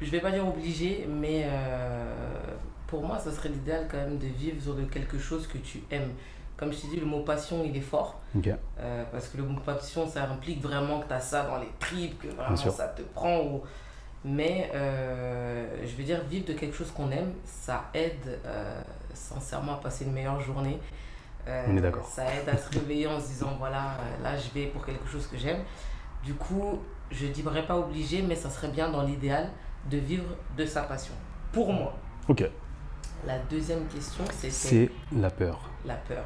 je 0.00 0.10
vais 0.10 0.18
pas 0.18 0.32
dire 0.32 0.44
obligé, 0.44 1.06
mais 1.08 1.44
euh, 1.46 2.12
pour 2.88 3.04
moi, 3.04 3.20
ça 3.20 3.30
serait 3.30 3.50
l'idéal 3.50 3.86
quand 3.88 3.98
même 3.98 4.18
de 4.18 4.26
vivre 4.26 4.60
sur 4.60 4.74
de 4.74 4.82
quelque 4.82 5.16
chose 5.16 5.46
que 5.46 5.58
tu 5.58 5.80
aimes. 5.92 6.10
Comme 6.56 6.72
je 6.72 6.78
t'ai 6.80 6.88
dit, 6.88 6.96
le 6.96 7.06
mot 7.06 7.20
passion, 7.20 7.62
il 7.64 7.76
est 7.76 7.80
fort. 7.80 8.20
Euh, 8.80 9.04
parce 9.12 9.28
que 9.28 9.36
le 9.36 9.44
mot 9.44 9.60
passion, 9.60 10.08
ça 10.08 10.24
implique 10.24 10.60
vraiment 10.60 10.98
que 10.98 11.06
tu 11.06 11.14
as 11.14 11.20
ça 11.20 11.44
dans 11.44 11.58
les 11.58 11.70
tripes, 11.78 12.20
que 12.20 12.34
vraiment 12.34 12.56
ça 12.56 12.88
te 12.88 13.02
prend. 13.02 13.60
Mais 14.24 14.72
je 14.72 15.96
veux 15.96 16.02
dire, 16.02 16.20
vivre 16.28 16.46
de 16.46 16.54
quelque 16.54 16.74
chose 16.74 16.90
qu'on 16.90 17.12
aime, 17.12 17.34
ça 17.44 17.84
aide 17.94 18.40
sincèrement 19.14 19.74
à 19.74 19.76
passer 19.76 20.04
une 20.04 20.12
meilleure 20.12 20.40
journée. 20.40 20.80
On 21.46 21.76
est 21.76 21.80
d'accord. 21.80 22.06
Ça 22.06 22.24
aide 22.24 22.48
à 22.48 22.56
se 22.56 22.70
réveiller 22.70 23.06
en 23.06 23.18
se 23.18 23.26
disant, 23.28 23.56
voilà, 23.58 23.96
là, 24.22 24.36
je 24.36 24.48
vais 24.54 24.66
pour 24.66 24.84
quelque 24.84 25.08
chose 25.08 25.26
que 25.26 25.36
j'aime. 25.36 25.60
Du 26.24 26.34
coup, 26.34 26.78
je 27.10 27.26
ne 27.26 27.32
dirais 27.32 27.66
pas 27.66 27.76
obligé, 27.76 28.22
mais 28.22 28.36
ça 28.36 28.50
serait 28.50 28.68
bien 28.68 28.88
dans 28.90 29.02
l'idéal 29.02 29.48
de 29.90 29.98
vivre 29.98 30.24
de 30.56 30.64
sa 30.64 30.82
passion. 30.82 31.14
Pour 31.52 31.72
moi. 31.72 31.94
Ok. 32.28 32.44
La 33.26 33.38
deuxième 33.50 33.86
question, 33.86 34.24
c'est... 34.30 34.50
C'est 34.50 34.90
la 35.14 35.30
peur. 35.30 35.68
La 35.84 35.94
peur. 35.94 36.24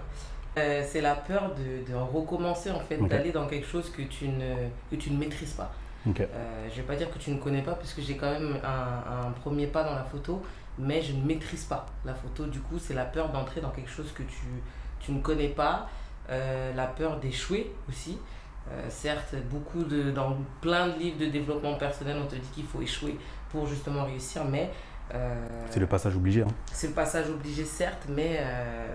Euh, 0.58 0.82
c'est 0.86 1.02
la 1.02 1.14
peur 1.14 1.54
de, 1.54 1.90
de, 1.90 1.94
recommencer, 1.94 2.70
en 2.70 2.80
fait, 2.80 2.96
d'aller 2.96 3.32
dans 3.32 3.46
quelque 3.46 3.66
chose 3.66 3.90
que 3.90 4.02
tu 4.02 4.28
ne, 4.28 4.54
que 4.90 4.96
tu 4.96 5.10
ne 5.10 5.19
maîtrises 5.19 5.52
pas. 5.52 5.70
Okay. 6.08 6.22
Euh, 6.22 6.69
je 6.70 6.76
vais 6.76 6.86
pas 6.86 6.96
dire 6.96 7.10
que 7.10 7.19
tu 7.19 7.30
ne 7.30 7.38
connais 7.38 7.62
pas, 7.62 7.74
puisque 7.74 8.00
j'ai 8.00 8.16
quand 8.16 8.30
même 8.30 8.58
un, 8.64 9.28
un, 9.28 9.30
premier 9.32 9.66
pas 9.66 9.84
dans 9.84 9.94
la 9.94 10.04
photo, 10.04 10.42
mais 10.78 11.02
je 11.02 11.12
ne 11.12 11.22
maîtrise 11.24 11.64
pas 11.64 11.84
la 12.04 12.14
photo. 12.14 12.46
Du 12.46 12.60
coup, 12.60 12.78
c'est 12.78 12.94
la 12.94 13.04
peur 13.04 13.30
d'entrer 13.30 13.60
dans 13.60 13.70
quelque 13.70 13.90
chose 13.90 14.10
que 14.12 14.22
tu, 14.22 14.46
tu 15.00 15.12
ne 15.12 15.20
connais 15.20 15.48
pas, 15.48 15.88
euh, 16.31 16.75
la 16.75 16.87
peur 16.87 17.20
d'échouer 17.20 17.72
aussi. 17.88 18.19
Euh, 18.70 18.87
certes, 18.88 19.34
beaucoup 19.48 19.84
de, 19.84 20.10
dans 20.10 20.37
plein 20.60 20.88
de 20.88 20.98
livres 20.98 21.19
de 21.19 21.26
développement 21.26 21.75
personnel, 21.75 22.16
on 22.20 22.26
te 22.26 22.34
dit 22.34 22.48
qu'il 22.52 22.64
faut 22.64 22.82
échouer 22.82 23.16
pour 23.50 23.66
justement 23.66 24.05
réussir, 24.05 24.44
mais... 24.44 24.70
Euh, 25.15 25.46
c'est 25.70 25.79
le 25.79 25.86
passage 25.86 26.17
obligé. 26.17 26.43
Hein. 26.43 26.48
C'est 26.72 26.88
le 26.88 26.94
passage 26.94 27.31
obligé, 27.31 27.65
certes, 27.65 28.06
mais 28.08 28.44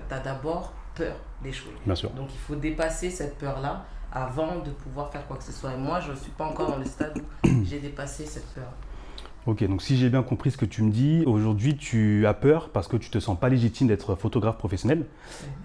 tu 0.10 0.13
as 0.13 0.20
d'abord 0.20 0.74
peur 0.93 1.15
d'échouer. 1.41 1.72
Bien 1.86 1.96
sûr. 1.96 2.10
Donc 2.12 2.34
il 2.34 2.39
faut 2.39 2.55
dépasser 2.55 3.10
cette 3.10 3.38
peur-là 3.38 3.86
avant 4.12 4.60
de 4.60 4.72
pouvoir 4.72 5.10
faire 5.10 5.25
quoi 5.25 5.38
que 5.38 5.43
ce 5.43 5.53
soit. 5.53 5.72
Et 5.72 5.77
moi, 5.77 6.01
je 6.01 6.12
ne 6.12 6.17
suis 6.17 6.31
pas 6.31 6.43
encore 6.43 6.72
dans 6.72 6.77
le 6.77 6.86
stade 6.86 7.17
où 7.46 7.63
j'ai 7.63 7.79
dépassé 7.79 8.25
cette 8.25 8.53
peur. 8.53 8.67
Ok, 9.48 9.63
donc 9.67 9.81
si 9.81 9.98
j'ai 9.98 10.12
bien 10.12 10.21
compris 10.21 10.51
ce 10.51 10.57
que 10.57 10.65
tu 10.65 10.83
me 10.83 10.91
dis, 10.91 11.24
aujourd'hui 11.25 11.75
tu 11.75 12.27
as 12.27 12.33
peur 12.36 12.69
parce 12.69 12.88
que 12.88 12.95
tu 12.95 13.10
te 13.10 13.19
sens 13.19 13.39
pas 13.39 13.50
légitime 13.50 13.88
d'être 13.88 14.13
photographe 14.13 14.60
professionnel. 14.60 15.07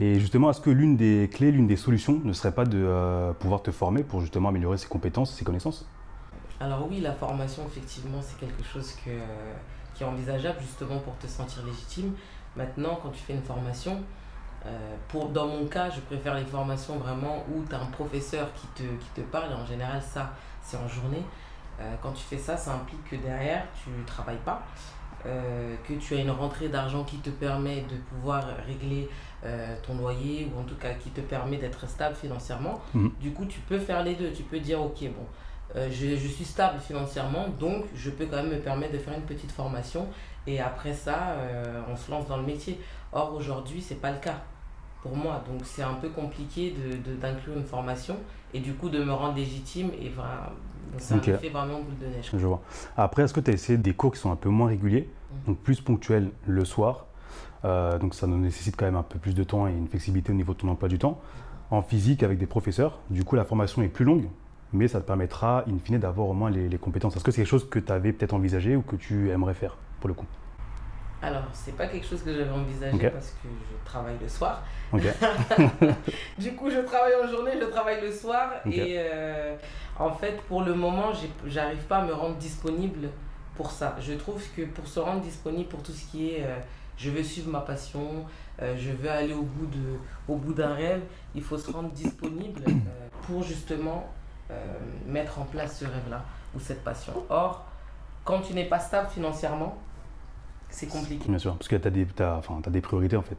Et 0.01 0.19
justement, 0.19 0.49
est-ce 0.49 0.63
que 0.63 0.71
l'une 0.71 0.97
des 0.97 1.29
clés, 1.31 1.53
l'une 1.53 1.67
des 1.67 1.77
solutions 1.77 2.19
ne 2.25 2.33
serait 2.33 2.53
pas 2.53 2.65
de 2.65 2.79
euh, 2.79 3.35
pouvoir 3.35 3.63
te 3.63 3.71
former 3.71 4.03
pour 4.03 4.23
justement 4.23 4.49
améliorer 4.49 4.79
ses 4.79 4.89
compétences, 4.89 5.35
ses 5.35 5.45
connaissances? 5.45 5.87
Alors 6.59 6.89
oui, 6.89 7.01
la 7.01 7.13
formation, 7.13 7.65
effectivement, 7.67 8.21
c'est 8.23 8.39
quelque 8.41 8.65
chose 8.65 8.93
que, 9.05 9.11
qui 9.95 10.05
est 10.05 10.07
envisageable 10.07 10.59
justement 10.63 10.99
pour 11.01 11.19
te 11.19 11.27
sentir 11.27 11.63
légitime. 11.67 12.13
Maintenant, 12.57 12.99
quand 13.03 13.11
tu 13.11 13.23
fais 13.23 13.35
une 13.35 13.43
formation, 13.43 14.01
euh, 14.65 14.97
pour, 15.09 15.29
dans 15.29 15.49
mon 15.49 15.67
cas, 15.67 15.91
je 15.91 16.01
préfère 16.01 16.35
les 16.35 16.47
formations 16.47 16.97
vraiment 16.97 17.45
où 17.55 17.63
tu 17.69 17.75
as 17.75 17.81
un 17.83 17.87
professeur 17.87 18.49
qui 18.55 18.67
te, 18.69 18.89
qui 18.89 19.09
te 19.15 19.21
parle. 19.21 19.53
Et 19.53 19.55
en 19.55 19.67
général, 19.67 20.01
ça, 20.01 20.33
c'est 20.63 20.79
en 20.79 20.89
journée. 20.89 21.23
Euh, 21.81 21.95
quand 22.03 22.13
tu 22.13 22.23
fais 22.23 22.39
ça, 22.39 22.57
ça 22.57 22.75
implique 22.75 23.05
que 23.05 23.17
derrière, 23.17 23.67
tu 23.83 23.91
ne 23.91 24.05
travailles 24.05 24.41
pas, 24.45 24.63
euh, 25.27 25.75
que 25.87 25.95
tu 25.95 26.15
as 26.15 26.21
une 26.21 26.31
rentrée 26.31 26.69
d'argent 26.69 27.05
qui 27.05 27.19
te 27.19 27.31
permet 27.31 27.83
de 27.83 27.97
pouvoir 28.09 28.45
régler 28.67 29.09
euh, 29.45 29.75
ton 29.87 29.97
loyer 29.97 30.51
ou 30.53 30.61
en 30.61 30.65
tout 30.65 30.77
cas 30.77 30.95
qui 30.95 31.11
te 31.11 31.21
permet 31.21 31.57
d'être 31.57 31.89
stable 31.89 32.15
financièrement. 32.15 32.81
Mhm. 32.95 33.13
Du 33.21 33.33
coup, 33.33 33.45
tu 33.45 33.61
peux 33.61 33.79
faire 33.79 34.03
les 34.03 34.15
deux. 34.15 34.33
Tu 34.33 34.43
peux 34.43 34.61
dire, 34.61 34.81
ok, 34.81 35.01
bon, 35.01 35.27
je, 35.75 36.17
je, 36.17 36.29
suis 36.29 36.45
stable 36.45 36.81
financièrement, 36.81 37.49
donc 37.61 37.85
je 37.95 38.09
peux 38.09 38.25
quand 38.25 38.37
même 38.37 38.51
me 38.51 38.61
permettre 38.61 38.95
de 38.95 38.99
faire 38.99 39.13
une 39.13 39.27
petite 39.27 39.53
formation 39.53 40.09
et 40.47 40.61
après 40.61 40.95
ça, 40.95 41.37
on 41.91 41.97
se 41.97 42.11
lance 42.11 42.27
dans 42.29 42.39
le 42.39 42.45
métier. 42.45 42.81
Or, 43.13 43.35
aujourd'hui, 43.35 43.83
ce 43.83 43.93
n'est 43.93 44.01
pas 44.01 44.13
le 44.13 44.19
cas 44.19 44.41
pour 45.03 45.15
moi. 45.15 45.43
Donc, 45.47 45.63
c'est 45.65 45.83
un 45.83 45.95
peu 45.95 46.09
compliqué 46.09 46.75
d'inclure 47.21 47.55
de, 47.55 47.59
une 47.59 47.67
formation 47.67 48.17
et 48.55 48.61
du 48.61 48.75
coup 48.75 48.89
de 48.89 49.03
me 49.03 49.13
rendre 49.13 49.35
légitime 49.35 49.91
et 50.01 50.09
ça 50.99 51.19
fait 51.21 51.49
vraiment 51.49 51.81
boule 51.81 51.99
de 52.01 52.07
neige. 52.07 52.31
Je 52.33 52.47
vois. 52.47 52.63
Après, 52.97 53.23
est-ce 53.23 53.35
que 53.35 53.41
tu 53.41 53.51
as 53.51 53.55
essayé 53.55 53.79
des 53.79 53.93
cours 53.93 54.13
qui 54.13 54.19
sont 54.19 54.31
un 54.31 54.37
peu 54.37 54.49
moins 54.49 54.69
réguliers, 54.69 55.09
mm. 55.09 55.47
donc 55.49 55.59
plus 55.59 55.81
ponctuels 55.81 56.31
le 56.47 56.65
soir 56.65 57.07
euh, 57.65 57.99
Donc 57.99 58.15
ça 58.15 58.27
nous 58.27 58.39
nécessite 58.39 58.77
quand 58.77 58.87
même 58.87 58.97
un 58.97 59.03
peu 59.03 59.19
plus 59.19 59.35
de 59.35 59.45
temps 59.45 59.67
et 59.67 59.73
une 59.73 59.89
flexibilité 59.89 60.33
au 60.33 60.35
niveau 60.35 60.53
de 60.55 60.59
ton 60.59 60.69
emploi 60.69 60.89
du 60.89 60.99
temps. 60.99 61.21
En 61.71 61.83
physique 61.83 62.23
avec 62.23 62.39
des 62.39 62.47
professeurs, 62.47 63.01
du 63.11 63.25
coup 63.25 63.35
la 63.35 63.45
formation 63.45 63.83
est 63.83 63.89
plus 63.89 64.05
longue, 64.05 64.29
mais 64.73 64.89
ça 64.89 65.01
te 65.01 65.07
permettra, 65.07 65.65
in 65.69 65.79
fine, 65.83 65.99
d'avoir 65.99 66.29
au 66.29 66.35
moins 66.35 66.51
les, 66.51 66.79
compétences. 66.79 67.17
Est-ce 67.17 67.25
que 67.25 67.31
c'est 67.31 67.43
quelque 67.43 67.51
chose 67.51 67.69
que 67.69 67.79
tu 67.79 67.93
avais 67.93 68.13
peut-être 68.13 68.35
envisagé 68.35 68.77
ou 68.77 68.83
que 68.83 68.97
tu 68.97 69.31
aimerais 69.31 69.55
faire 69.55 69.77
pour 70.01 70.09
le 70.09 70.15
coup? 70.15 70.27
Alors, 71.23 71.45
c'est 71.53 71.75
pas 71.77 71.87
quelque 71.87 72.07
chose 72.07 72.23
que 72.23 72.33
j'avais 72.33 72.51
envisagé 72.51 73.11
parce 73.11 73.31
que 73.31 73.49
je 73.49 73.85
travaille 73.89 74.17
le 74.21 74.29
soir. 74.29 74.63
du 76.39 76.53
coup, 76.55 76.71
je 76.71 76.81
travaille 76.81 77.15
en 77.15 77.27
journée, 77.27 77.53
je 77.59 77.67
travaille 77.67 78.03
le 78.03 78.13
soir. 78.13 78.51
Et 78.67 78.97
euh, 78.99 79.57
en 79.99 80.11
fait, 80.11 80.41
pour 80.43 80.63
le 80.63 80.75
moment, 80.75 81.13
j'arrive 81.47 81.83
pas 81.85 81.99
à 81.99 82.05
me 82.05 82.13
rendre 82.13 82.37
disponible 82.37 83.09
pour 83.55 83.71
ça. 83.71 83.97
Je 83.99 84.13
trouve 84.13 84.43
que 84.55 84.63
pour 84.63 84.87
se 84.87 85.01
rendre 85.01 85.23
disponible 85.23 85.69
pour 85.69 85.83
tout 85.83 85.93
ce 85.93 86.05
qui 86.11 86.31
est 86.31 86.45
euh, 86.45 86.59
je 86.99 87.11
veux 87.11 87.23
suivre 87.23 87.51
ma 87.51 87.61
passion, 87.61 88.25
euh, 88.63 88.75
je 88.79 88.91
veux 88.91 89.11
aller 89.11 89.35
au 89.35 89.43
bout, 89.43 89.67
de, 89.67 89.99
au 90.29 90.37
bout 90.37 90.55
d'un 90.55 90.75
rêve, 90.75 91.03
il 91.35 91.43
faut 91.43 91.59
se 91.59 91.71
rendre 91.71 91.91
disponible 91.91 92.63
pour 93.23 93.43
justement 93.43 94.13
mettre 95.07 95.41
en 95.41 95.45
place 95.45 95.81
ce 95.81 95.85
rêve-là 95.85 96.23
ou 96.55 96.61
cette 96.61 96.85
passion. 96.85 97.13
Or, 97.29 97.65
quand 98.25 98.41
tu 98.41 98.55
n'es 98.55 98.65
pas 98.65 98.79
stable 98.79 99.09
financièrement, 99.11 99.77
c'est 100.69 100.87
compliqué. 100.87 101.29
Bien 101.29 101.39
sûr, 101.39 101.57
parce 101.57 101.69
que 101.69 101.77
tu 101.77 101.89
as, 101.89 101.91
des, 101.91 102.07
enfin, 102.21 102.61
as 102.67 102.71
des 102.71 102.81
priorités 102.81 103.17
en 103.17 103.23
fait. 103.23 103.39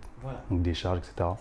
Donc 0.49 0.61
des 0.61 0.73
charges, 0.73 0.99
etc. 0.99 1.13
Ça. 1.17 1.37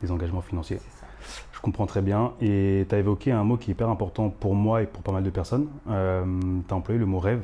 Des 0.00 0.10
engagements 0.10 0.42
financiers. 0.42 0.78
Ça. 0.78 1.06
Je 1.52 1.60
comprends 1.60 1.86
très 1.86 2.02
bien. 2.02 2.32
Et 2.40 2.86
tu 2.88 2.94
as 2.94 2.98
évoqué 2.98 3.32
un 3.32 3.44
mot 3.44 3.56
qui 3.56 3.70
est 3.70 3.72
hyper 3.72 3.88
important 3.88 4.30
pour 4.30 4.54
moi 4.54 4.82
et 4.82 4.86
pour 4.86 5.02
pas 5.02 5.12
mal 5.12 5.24
de 5.24 5.30
personnes. 5.30 5.68
Euh, 5.88 6.24
tu 6.66 6.72
as 6.72 6.76
employé 6.76 6.98
le 6.98 7.06
mot 7.06 7.18
rêve. 7.18 7.42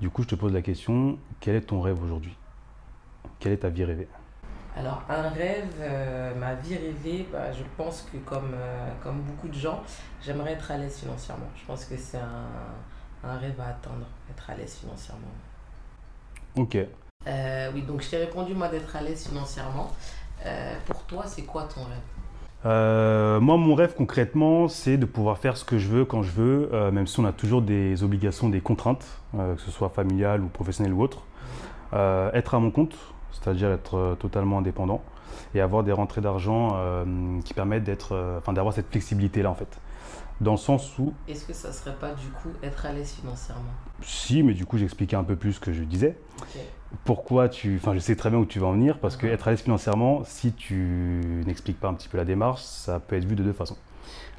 Du 0.00 0.10
coup, 0.10 0.22
je 0.22 0.28
te 0.28 0.34
pose 0.34 0.52
la 0.52 0.60
question, 0.60 1.18
quel 1.40 1.56
est 1.56 1.62
ton 1.62 1.80
rêve 1.80 2.02
aujourd'hui? 2.02 2.36
Quelle 3.38 3.52
est 3.52 3.58
ta 3.58 3.70
vie 3.70 3.84
rêvée? 3.84 4.08
Alors 4.76 5.02
un 5.08 5.30
rêve, 5.30 5.72
euh, 5.80 6.34
ma 6.34 6.54
vie 6.54 6.76
rêvée, 6.76 7.26
bah, 7.32 7.50
je 7.50 7.62
pense 7.78 8.06
que 8.12 8.18
comme, 8.18 8.50
euh, 8.52 8.90
comme 9.02 9.22
beaucoup 9.22 9.48
de 9.48 9.54
gens, 9.54 9.82
j'aimerais 10.22 10.52
être 10.52 10.70
à 10.70 10.76
l'aise 10.76 10.98
financièrement. 10.98 11.46
Je 11.56 11.64
pense 11.64 11.86
que 11.86 11.96
c'est 11.96 12.18
un, 12.18 13.28
un 13.28 13.38
rêve 13.38 13.58
à 13.58 13.68
atteindre, 13.68 14.06
être 14.30 14.50
à 14.50 14.54
l'aise 14.54 14.74
financièrement. 14.74 15.22
Ok. 16.56 16.78
Euh, 17.26 17.70
oui, 17.74 17.82
donc 17.82 18.02
je 18.02 18.10
t'ai 18.10 18.16
répondu, 18.16 18.54
moi, 18.54 18.68
d'être 18.68 18.94
à 18.96 19.02
l'aise 19.02 19.26
financièrement. 19.26 19.90
Euh, 20.44 20.74
pour 20.86 21.02
toi, 21.04 21.24
c'est 21.26 21.42
quoi 21.42 21.64
ton 21.64 21.82
rêve? 21.82 21.98
Euh, 22.64 23.40
moi, 23.40 23.56
mon 23.56 23.74
rêve 23.74 23.94
concrètement, 23.94 24.68
c'est 24.68 24.96
de 24.96 25.06
pouvoir 25.06 25.38
faire 25.38 25.56
ce 25.56 25.64
que 25.64 25.78
je 25.78 25.88
veux 25.88 26.04
quand 26.04 26.22
je 26.22 26.30
veux, 26.30 26.90
même 26.90 27.06
si 27.06 27.20
on 27.20 27.24
a 27.24 27.32
toujours 27.32 27.62
des 27.62 28.02
obligations, 28.02 28.48
des 28.48 28.60
contraintes, 28.60 29.06
que 29.32 29.60
ce 29.60 29.70
soit 29.70 29.90
familiales 29.90 30.40
ou 30.40 30.48
professionnelles 30.48 30.94
ou 30.94 31.02
autres. 31.02 31.22
être 31.92 32.54
à 32.54 32.58
mon 32.58 32.70
compte, 32.70 32.96
c'est-à-dire 33.32 33.70
être 33.70 34.16
totalement 34.18 34.58
indépendant 34.58 35.02
et 35.54 35.60
avoir 35.60 35.84
des 35.84 35.92
rentrées 35.92 36.22
d'argent 36.22 36.76
qui 37.44 37.54
permettent 37.54 37.84
d'être, 37.84 38.36
enfin, 38.38 38.52
d'avoir 38.52 38.74
cette 38.74 38.88
flexibilité-là 38.90 39.50
en 39.50 39.54
fait 39.54 39.78
dans 40.40 40.52
le 40.52 40.56
sens 40.58 40.98
où... 40.98 41.12
Est-ce 41.28 41.44
que 41.44 41.52
ça 41.52 41.72
serait 41.72 41.94
pas 41.94 42.12
du 42.12 42.28
coup 42.28 42.50
être 42.62 42.86
à 42.86 42.92
l'aise 42.92 43.12
financièrement? 43.12 43.70
Si, 44.02 44.42
mais 44.42 44.54
du 44.54 44.66
coup 44.66 44.78
j'expliquais 44.78 45.16
un 45.16 45.24
peu 45.24 45.36
plus 45.36 45.54
ce 45.54 45.60
que 45.60 45.72
je 45.72 45.82
disais. 45.82 46.16
Pourquoi 47.04 47.48
tu... 47.48 47.76
Enfin 47.80 47.94
je 47.94 47.98
sais 47.98 48.16
très 48.16 48.30
bien 48.30 48.38
où 48.38 48.46
tu 48.46 48.58
vas 48.58 48.66
en 48.66 48.72
venir, 48.72 48.98
parce 48.98 49.16
que 49.16 49.26
être 49.26 49.48
à 49.48 49.50
l'aise 49.50 49.62
financièrement, 49.62 50.22
si 50.24 50.52
tu 50.52 51.42
n'expliques 51.46 51.80
pas 51.80 51.88
un 51.88 51.94
petit 51.94 52.08
peu 52.08 52.18
la 52.18 52.24
démarche, 52.24 52.62
ça 52.62 53.00
peut 53.00 53.16
être 53.16 53.24
vu 53.24 53.34
de 53.34 53.42
deux 53.42 53.52
façons. 53.52 53.76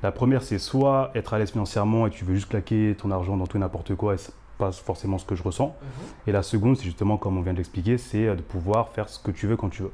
La 0.04 0.12
première 0.12 0.44
c'est 0.44 0.60
soit 0.60 1.12
être 1.16 1.34
à 1.34 1.40
l'aise 1.40 1.52
financièrement 1.52 2.08
et 2.08 2.12
tu 2.12 2.24
veux 2.24 2.36
juste 2.36 2.50
claquer 2.50 2.96
ton 2.98 3.10
argent 3.12 3.36
dans 3.36 3.48
tout 3.48 3.58
et 3.58 3.60
n'importe 3.60 3.96
quoi 3.96 4.14
et 4.16 4.18
pas 4.58 4.72
forcément 4.72 5.18
ce 5.18 5.26
que 5.26 5.36
je 5.36 5.44
ressens. 5.44 5.76
Mhm. 5.82 5.88
Et 6.28 6.32
la 6.32 6.44
seconde 6.44 6.78
c'est 6.78 6.86
justement 6.86 7.18
comme 7.18 7.38
on 7.38 7.42
vient 7.42 7.54
de 7.54 7.58
l'expliquer, 7.58 7.98
c'est 7.98 8.36
de 8.36 8.42
pouvoir 8.42 8.90
faire 8.90 9.10
ce 9.10 9.20
que 9.20 9.32
tu 9.32 9.48
veux 9.48 9.58
quand 9.58 9.70
tu 9.70 9.84
veux. 9.84 9.92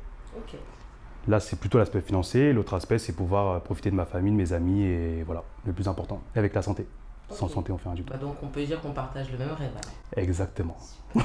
Là, 1.27 1.39
c'est 1.39 1.57
plutôt 1.57 1.77
l'aspect 1.77 2.01
financier. 2.01 2.51
L'autre 2.51 2.73
aspect, 2.73 2.99
c'est 2.99 3.13
pouvoir 3.13 3.55
euh, 3.55 3.59
profiter 3.59 3.89
de 3.89 3.95
ma 3.95 4.05
famille, 4.05 4.33
de 4.33 4.37
mes 4.37 4.51
amis 4.51 4.83
et 4.83 5.23
voilà, 5.23 5.43
le 5.65 5.71
plus 5.71 5.87
important. 5.87 6.21
Et 6.35 6.39
avec 6.39 6.53
la 6.53 6.61
santé. 6.61 6.85
Sans 7.29 7.47
santé, 7.47 7.71
on 7.71 7.77
fait 7.77 7.89
un 7.89 7.93
du 7.93 8.03
tout. 8.03 8.11
Bah, 8.11 8.19
donc, 8.19 8.35
on 8.43 8.47
peut 8.47 8.63
dire 8.63 8.81
qu'on 8.81 8.91
partage 8.91 9.31
le 9.31 9.37
même 9.37 9.53
rêve. 9.53 9.71
Exactement. 10.17 10.77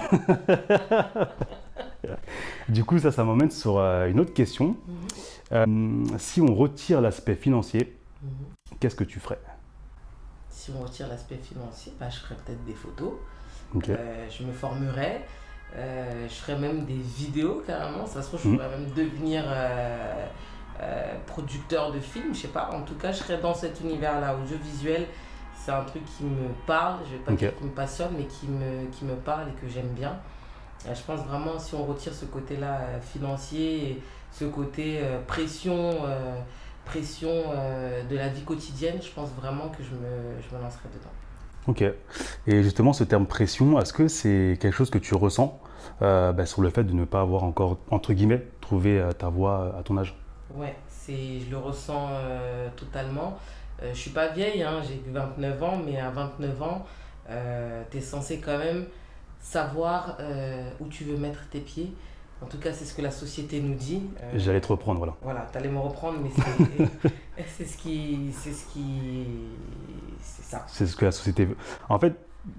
du 2.69 2.85
coup, 2.85 2.99
ça, 2.99 3.11
ça 3.11 3.25
m'emmène 3.25 3.51
sur 3.51 3.79
euh, 3.79 4.09
une 4.09 4.21
autre 4.21 4.33
question. 4.33 4.77
Mhm. 4.87 5.09
Euh, 5.53 6.19
si 6.19 6.41
on 6.41 6.55
retire 6.55 7.01
l'aspect 7.01 7.35
financier, 7.35 7.99
mhm. 8.23 8.31
qu'est-ce 8.79 8.97
que 8.97 9.05
tu 9.05 9.19
ferais? 9.19 9.41
Si 10.49 10.71
on 10.71 10.83
retire 10.83 11.09
l'aspect 11.09 11.37
financier, 11.37 11.93
bah, 11.99 12.09
je 12.09 12.19
ferais 12.19 12.37
peut-être 12.37 12.65
des 12.65 12.75
photos. 12.75 13.15
je 13.75 14.45
me 14.45 14.53
formerais. 14.53 15.27
Euh, 15.77 16.27
je 16.29 16.35
ferais 16.35 16.59
même 16.59 16.85
des 16.85 16.95
vidéos 16.95 17.63
carrément. 17.67 18.07
Ça 18.07 18.23
se 18.23 18.29
trouve, 18.29 18.41
je 18.43 18.49
mhm. 18.49 18.57
pourrais 18.57 18.71
même 18.71 18.91
devenir 18.91 19.45
euh, 19.47 20.27
euh, 20.81 21.15
producteur 21.27 21.93
de 21.93 22.01
films. 22.01 22.35
Je 22.35 22.41
sais 22.41 22.49
pas. 22.49 22.71
En 22.73 22.83
tout 22.83 22.95
cas, 22.95 23.13
je 23.13 23.19
serais 23.19 23.39
dans 23.39 23.55
cet 23.55 23.81
univers-là. 23.81 24.35
Audiovisuel, 24.37 25.07
c'est 25.55 25.73
un 25.73 25.85
truc 25.85 26.03
qui 26.17 26.25
me 26.25 26.49
parle. 26.67 27.01
Je 27.07 27.13
vais 27.13 27.23
pas 27.23 27.33
dire 27.33 27.57
qui 27.57 27.65
me 27.65 27.71
passionne, 27.71 28.15
mais 28.17 28.25
qui 28.25 28.49
me, 28.49 28.87
qui 28.91 29.05
me 29.05 29.15
parle 29.15 29.49
et 29.49 29.61
que 29.61 29.69
j'aime 29.69 29.89
bien. 29.89 30.19
je 30.87 31.03
pense 31.03 31.21
vraiment, 31.27 31.59
si 31.59 31.75
on 31.75 31.85
retire 31.85 32.15
ce 32.15 32.25
côté-là 32.25 32.81
financier, 33.01 34.03
ce 34.31 34.45
côté 34.45 35.01
pression 35.27 35.97
pression 36.85 37.29
de 38.09 38.17
la 38.17 38.29
vie 38.29 38.45
quotidienne, 38.45 38.99
je 39.03 39.11
pense 39.11 39.29
vraiment 39.33 39.69
que 39.69 39.83
je 39.83 39.91
me, 39.91 40.41
je 40.41 40.57
me 40.57 40.63
lancerai 40.63 40.89
dedans. 40.89 41.13
Ok. 41.69 41.85
Et 42.47 42.63
justement, 42.63 42.95
ce 42.95 43.05
terme 43.05 43.27
pression, 43.27 43.79
est-ce 43.79 43.93
que 43.93 44.09
c'est 44.09 44.57
quelque 44.59 44.73
chose 44.73 44.89
que 44.89 44.97
tu 44.97 45.15
ressens 45.15 45.61
euh, 46.01 46.33
bah, 46.33 46.47
sur 46.47 46.63
le 46.63 46.71
fait 46.71 46.83
de 46.83 46.95
ne 46.95 47.05
pas 47.05 47.21
avoir 47.21 47.45
encore, 47.45 47.77
entre 47.91 48.15
guillemets, 48.15 48.43
trouvé 48.63 48.99
euh, 48.99 49.13
ta 49.13 49.29
voie 49.29 49.77
à 49.79 49.83
ton 49.83 49.99
âge? 49.99 50.17
Ouais, 50.55 50.75
je 51.07 51.51
le 51.51 51.59
ressens 51.59 52.09
euh, 52.11 52.69
totalement. 52.75 53.39
je 53.83 53.97
suis 53.99 54.11
pas 54.11 54.29
vieille, 54.29 54.63
hein, 54.63 54.81
j'ai 54.83 55.03
29 55.13 55.63
ans, 55.63 55.79
mais 55.85 56.01
à 56.01 56.09
29 56.09 56.63
ans, 56.63 56.87
tu 57.91 57.99
es 57.99 58.01
censé 58.01 58.39
quand 58.39 58.57
même 58.57 58.87
savoir 59.41 60.17
où 60.81 60.89
tu 60.89 61.05
veux 61.05 61.19
mettre 61.19 61.47
tes 61.51 61.61
pieds. 61.61 61.93
En 62.43 62.47
tout 62.47 62.59
cas, 62.59 62.73
c'est 62.73 62.85
ce 62.85 62.95
que 62.95 63.03
la 63.03 63.11
société 63.11 63.61
nous 63.61 63.75
dit. 63.75 64.03
J'allais 64.35 64.61
te 64.61 64.69
reprendre, 64.69 64.99
voilà. 64.99 65.17
Voilà, 65.23 65.47
tu 65.51 65.59
allais 65.59 65.69
me 65.69 65.79
reprendre, 65.79 66.19
mais 66.23 66.31
c'est 67.57 67.65
ce 67.65 67.77
qui. 67.77 68.31
C'est 68.33 68.53
ce 68.53 68.65
qui 68.73 69.27
c'est 70.67 70.87
ce 70.87 70.97
que 70.97 71.05
la 71.05 71.13
société 71.13 71.45
veut. 71.45 71.57
En 71.89 71.99
fait, 71.99 72.15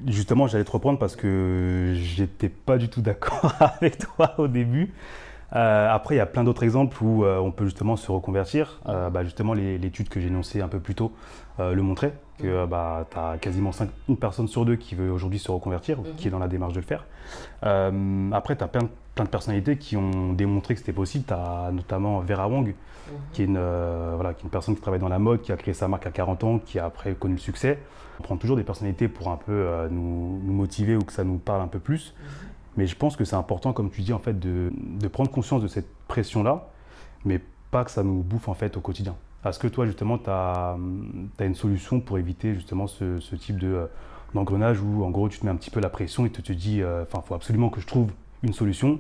justement, 0.08 0.48
j'allais 0.48 0.64
te 0.64 0.72
reprendre 0.72 1.00
parce 1.00 1.16
que 1.16 1.94
j'étais 1.96 2.50
pas 2.50 2.78
du 2.78 2.90
tout 2.90 3.02
d'accord 3.02 3.54
avec 3.60 3.98
toi 3.98 4.36
au 4.38 4.48
début. 4.48 4.94
Euh, 5.56 5.90
après, 5.90 6.16
il 6.16 6.18
y 6.20 6.22
a 6.22 6.28
plein 6.28 6.44
d'autres 6.44 6.64
exemples 6.64 7.04
où 7.04 7.26
euh, 7.26 7.40
on 7.40 7.52
peut 7.52 7.66
justement 7.66 7.96
se 7.96 8.12
reconvertir. 8.12 8.80
Euh, 8.88 9.10
bah, 9.10 9.24
justement, 9.24 9.54
l'étude 9.54 10.10
que 10.10 10.20
j'ai 10.20 10.28
énoncée 10.28 10.62
un 10.62 10.68
peu 10.68 10.80
plus 10.80 10.96
tôt 10.96 11.12
le 11.58 11.82
montrait, 11.82 12.14
que 12.38 12.66
bah, 12.66 13.06
tu 13.12 13.18
as 13.18 13.38
quasiment 13.38 13.74
5, 13.74 13.90
une 14.08 14.16
personne 14.16 14.48
sur 14.48 14.64
deux 14.64 14.78
qui 14.78 14.96
veut 14.96 15.12
aujourd'hui 15.12 15.40
se 15.40 15.52
reconvertir, 15.52 16.00
ou 16.00 16.04
qui 16.16 16.30
est 16.30 16.32
dans 16.32 16.40
la 16.40 16.48
démarche 16.48 16.72
de 16.72 16.80
le 16.80 16.86
faire. 16.86 17.06
après, 17.62 18.56
tu 18.56 18.64
as 18.64 18.68
plein, 18.70 18.88
plein, 19.20 19.26
de 19.26 19.30
personnalités 19.30 19.78
qui 19.78 19.98
ont 19.98 20.34
démontré 20.34 20.74
que 20.74 20.80
c'était 20.80 20.94
possible. 20.94 21.26
Tu 21.28 21.34
as 21.34 21.72
notamment 21.72 22.20
Vera 22.22 22.48
Wang, 22.48 22.74
qui, 23.34 23.42
est 23.42 23.46
une, 23.46 23.60
voilà, 24.16 24.34
qui 24.34 24.42
est 24.42 24.44
une 24.44 24.50
personne 24.50 24.76
qui 24.76 24.82
travaille 24.82 25.00
dans 25.00 25.10
la 25.10 25.20
mode, 25.20 25.42
qui 25.42 25.52
a 25.52 25.58
créé 25.58 25.74
sa 25.74 25.88
marque 25.88 26.08
à 26.08 26.12
40 26.12 26.44
ans, 26.44 26.60
qui 26.60 26.80
a 26.80 26.86
après 26.86 27.14
connu 27.14 27.36
le 27.36 27.40
succès. 27.40 27.80
On 28.20 28.24
prend 28.24 28.38
toujours 28.38 28.58
des 28.58 28.64
personnalités 28.64 29.08
pour 29.08 29.30
un 29.30 29.38
peu 29.38 29.88
nous, 29.90 30.42
nous, 30.44 30.54
motiver 30.54 30.96
ou 30.96 31.02
que 31.02 31.14
ça 31.14 31.24
nous 31.24 31.38
parle 31.38 31.62
un 31.62 31.68
peu 31.68 31.80
plus. 31.80 32.14
Mais 32.78 32.88
je 32.88 32.96
pense 32.96 33.16
que 33.16 33.26
c'est 33.26 33.36
important, 33.36 33.74
comme 33.74 33.90
tu 33.90 34.02
dis, 34.02 34.14
en 34.14 34.20
fait, 34.20 34.40
de, 34.40 34.72
de 34.74 35.08
prendre 35.08 35.30
conscience 35.32 35.62
de 35.62 35.68
cette 35.68 35.90
pression-là, 36.08 36.68
mais 37.26 37.42
pas 37.72 37.84
que 37.84 37.92
ça 37.92 38.04
nous 38.04 38.24
bouffe 38.24 38.48
en 38.48 38.54
fait 38.54 38.78
au 38.78 38.82
quotidien. 38.82 39.16
Est-ce 39.46 39.60
que 39.60 39.68
toi, 39.68 39.86
justement, 39.86 40.18
tu 40.18 40.30
as, 40.30 40.78
as, 41.40 41.46
une 41.46 41.56
solution 41.56 42.02
pour 42.02 42.18
éviter 42.18 42.54
justement 42.54 42.88
ce, 42.88 43.20
ce 43.20 43.36
type 43.36 43.58
de, 43.58 43.68
euh, 43.68 43.86
d'engrenage 44.34 44.82
où, 44.82 45.04
en 45.04 45.10
gros, 45.12 45.30
tu 45.30 45.40
te 45.40 45.46
mets 45.46 45.52
un 45.52 45.56
petit 45.56 45.72
peu 45.72 45.80
la 45.80 45.90
pression 45.90 46.26
et 46.26 46.30
tu 46.30 46.42
te 46.42 46.52
dis, 46.52 46.82
euh, 46.82 47.04
enfin, 47.04 47.22
il 47.24 47.28
faut 47.28 47.36
absolument 47.36 47.70
que 47.70 47.80
je 47.80 47.88
trouve 47.88 48.12
une 48.44 48.54
solution, 48.54 49.00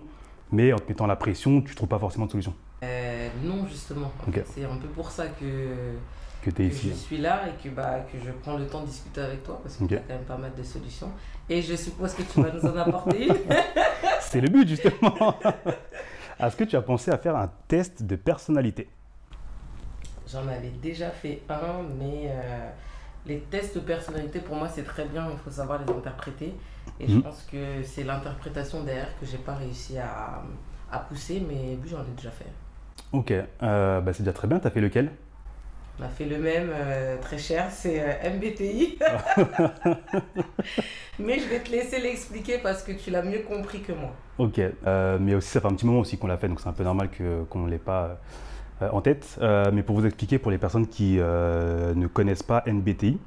mais 0.51 0.73
en 0.73 0.77
te 0.77 0.87
mettant 0.89 1.07
la 1.07 1.15
pression, 1.15 1.61
tu 1.61 1.71
ne 1.71 1.75
trouves 1.75 1.89
pas 1.89 1.99
forcément 1.99 2.25
de 2.25 2.31
solution 2.31 2.53
euh, 2.83 3.29
Non, 3.43 3.67
justement. 3.67 4.11
C'est 4.53 4.65
un 4.65 4.77
peu 4.77 4.87
pour 4.87 5.11
ça 5.11 5.27
que 5.27 5.95
que, 6.41 6.61
ici. 6.61 6.89
je 6.89 6.95
suis 6.95 7.17
là 7.17 7.43
et 7.47 7.61
que, 7.61 7.73
bah, 7.73 7.99
que 8.11 8.17
je 8.17 8.31
prends 8.31 8.57
le 8.57 8.65
temps 8.65 8.81
de 8.81 8.87
discuter 8.87 9.21
avec 9.21 9.43
toi 9.43 9.59
parce 9.61 9.75
qu'il 9.75 9.91
y 9.91 9.95
a 9.95 9.99
quand 9.99 10.13
même 10.13 10.23
pas 10.23 10.37
mal 10.37 10.51
de 10.57 10.63
solutions. 10.63 11.11
Et 11.49 11.61
je 11.61 11.75
suppose 11.75 12.13
que 12.13 12.21
tu 12.21 12.41
vas 12.41 12.51
nous 12.51 12.65
en 12.65 12.77
apporter 12.77 13.27
une. 13.27 13.35
C'est 14.21 14.41
le 14.41 14.47
but 14.47 14.67
justement. 14.67 15.37
Est-ce 16.39 16.55
que 16.55 16.63
tu 16.63 16.75
as 16.77 16.81
pensé 16.81 17.11
à 17.11 17.17
faire 17.17 17.35
un 17.35 17.51
test 17.67 18.03
de 18.03 18.15
personnalité? 18.15 18.87
J'en 20.31 20.47
avais 20.47 20.71
déjà 20.81 21.09
fait 21.09 21.41
un, 21.49 21.83
mais 21.99 22.27
euh, 22.27 22.69
les 23.25 23.39
tests 23.39 23.75
de 23.75 23.81
personnalité 23.81 24.39
pour 24.39 24.55
moi 24.55 24.69
c'est 24.69 24.83
très 24.83 25.05
bien, 25.05 25.27
il 25.31 25.37
faut 25.39 25.51
savoir 25.51 25.81
les 25.85 25.91
interpréter. 25.91 26.53
Et 26.99 27.07
je 27.07 27.15
mhm. 27.15 27.23
pense 27.23 27.47
que 27.49 27.81
c'est 27.83 28.03
l'interprétation 28.03 28.83
derrière 28.83 29.17
que 29.19 29.25
j'ai 29.25 29.37
pas 29.37 29.55
réussi 29.55 29.97
à, 29.97 30.43
à, 30.91 30.99
pousser, 30.99 31.41
mais 31.47 31.77
oui 31.81 31.89
j'en 31.89 32.01
ai 32.01 32.15
déjà 32.15 32.31
fait. 32.31 32.51
Ok, 33.13 33.31
euh, 33.31 34.01
bah 34.01 34.13
c'est 34.13 34.23
déjà 34.23 34.33
très 34.33 34.47
bien. 34.47 34.59
Tu 34.59 34.67
as 34.67 34.71
fait 34.71 34.81
lequel? 34.81 35.11
On 35.99 36.03
a 36.03 36.09
fait 36.09 36.25
le 36.25 36.37
même, 36.37 36.69
euh, 36.73 37.17
très 37.21 37.37
cher, 37.37 37.69
c'est 37.71 38.01
euh, 38.01 38.35
MBTI. 38.35 38.99
mais 41.19 41.39
je 41.39 41.49
vais 41.49 41.59
te 41.59 41.71
laisser 41.71 41.99
l'expliquer 41.99 42.57
parce 42.57 42.83
que 42.83 42.91
tu 42.91 43.11
l'as 43.11 43.23
mieux 43.23 43.39
compris 43.39 43.81
que 43.81 43.93
moi. 43.93 44.13
Ok, 44.37 44.61
mais 45.19 45.35
aussi 45.35 45.49
ça 45.49 45.61
fait 45.61 45.67
un 45.67 45.73
petit 45.73 45.85
moment 45.85 45.99
aussi 45.99 46.17
qu'on 46.17 46.27
l'a 46.27 46.37
fait, 46.37 46.47
donc 46.47 46.59
c'est 46.59 46.69
un 46.69 46.73
peu 46.73 46.83
normal 46.83 47.09
qu'on 47.49 47.59
ne 47.59 47.69
l'ait 47.69 47.77
pas 47.77 48.19
en 48.81 49.01
tête, 49.01 49.39
mais 49.73 49.83
pour 49.83 49.95
vous 49.95 50.05
expliquer, 50.05 50.39
pour 50.39 50.51
les 50.51 50.57
personnes 50.57 50.87
qui 50.87 51.17
ne 51.17 52.07
connaissent 52.07 52.43
pas 52.43 52.63
NBTI, 52.67 53.19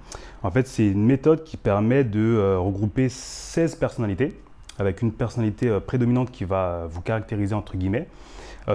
en 0.43 0.51
fait, 0.51 0.67
c'est 0.67 0.87
une 0.87 1.05
méthode 1.05 1.45
qui 1.45 1.57
permet 1.57 2.05
de 2.05 2.57
regrouper 2.57 3.09
16 3.09 3.77
personnalités, 3.77 4.41
avec 4.79 5.03
une 5.03 5.13
personnalité 5.13 5.79
prédominante 5.81 6.31
qui 6.31 6.45
va 6.45 6.87
vous 6.89 7.01
caractériser, 7.03 7.55
entre 7.55 7.77
guillemets, 7.77 8.09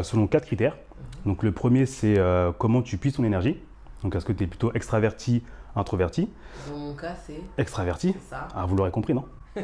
selon 0.03 0.27
quatre 0.27 0.45
critères. 0.45 0.77
Donc 1.25 1.43
le 1.43 1.51
premier, 1.51 1.85
c'est 1.85 2.21
comment 2.57 2.81
tu 2.81 2.97
puisses 2.97 3.15
ton 3.15 3.23
énergie. 3.23 3.57
Donc 4.03 4.15
est-ce 4.15 4.25
que 4.25 4.33
tu 4.33 4.43
es 4.43 4.47
plutôt 4.47 4.71
extraverti, 4.73 5.43
introverti? 5.75 6.29
Dans 6.69 6.77
mon 6.77 6.93
cas, 6.93 7.15
c'est 7.25 7.41
extraverti? 7.57 8.15
Ça. 8.29 8.47
Ah, 8.55 8.65
vous 8.65 8.75
l'aurez 8.75 8.91
compris, 8.91 9.13
non? 9.13 9.25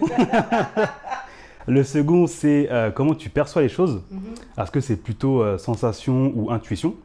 Le 1.67 1.83
second, 1.83 2.27
c'est 2.27 2.69
euh, 2.71 2.91
comment 2.91 3.15
tu 3.15 3.29
perçois 3.29 3.61
les 3.61 3.69
choses. 3.69 4.01
Mhm. 4.11 4.21
Est-ce 4.57 4.71
que 4.71 4.79
c'est 4.79 4.97
plutôt 4.97 5.41
euh, 5.41 5.57
sensation 5.57 6.33
ou 6.35 6.51
intuition? 6.51 6.95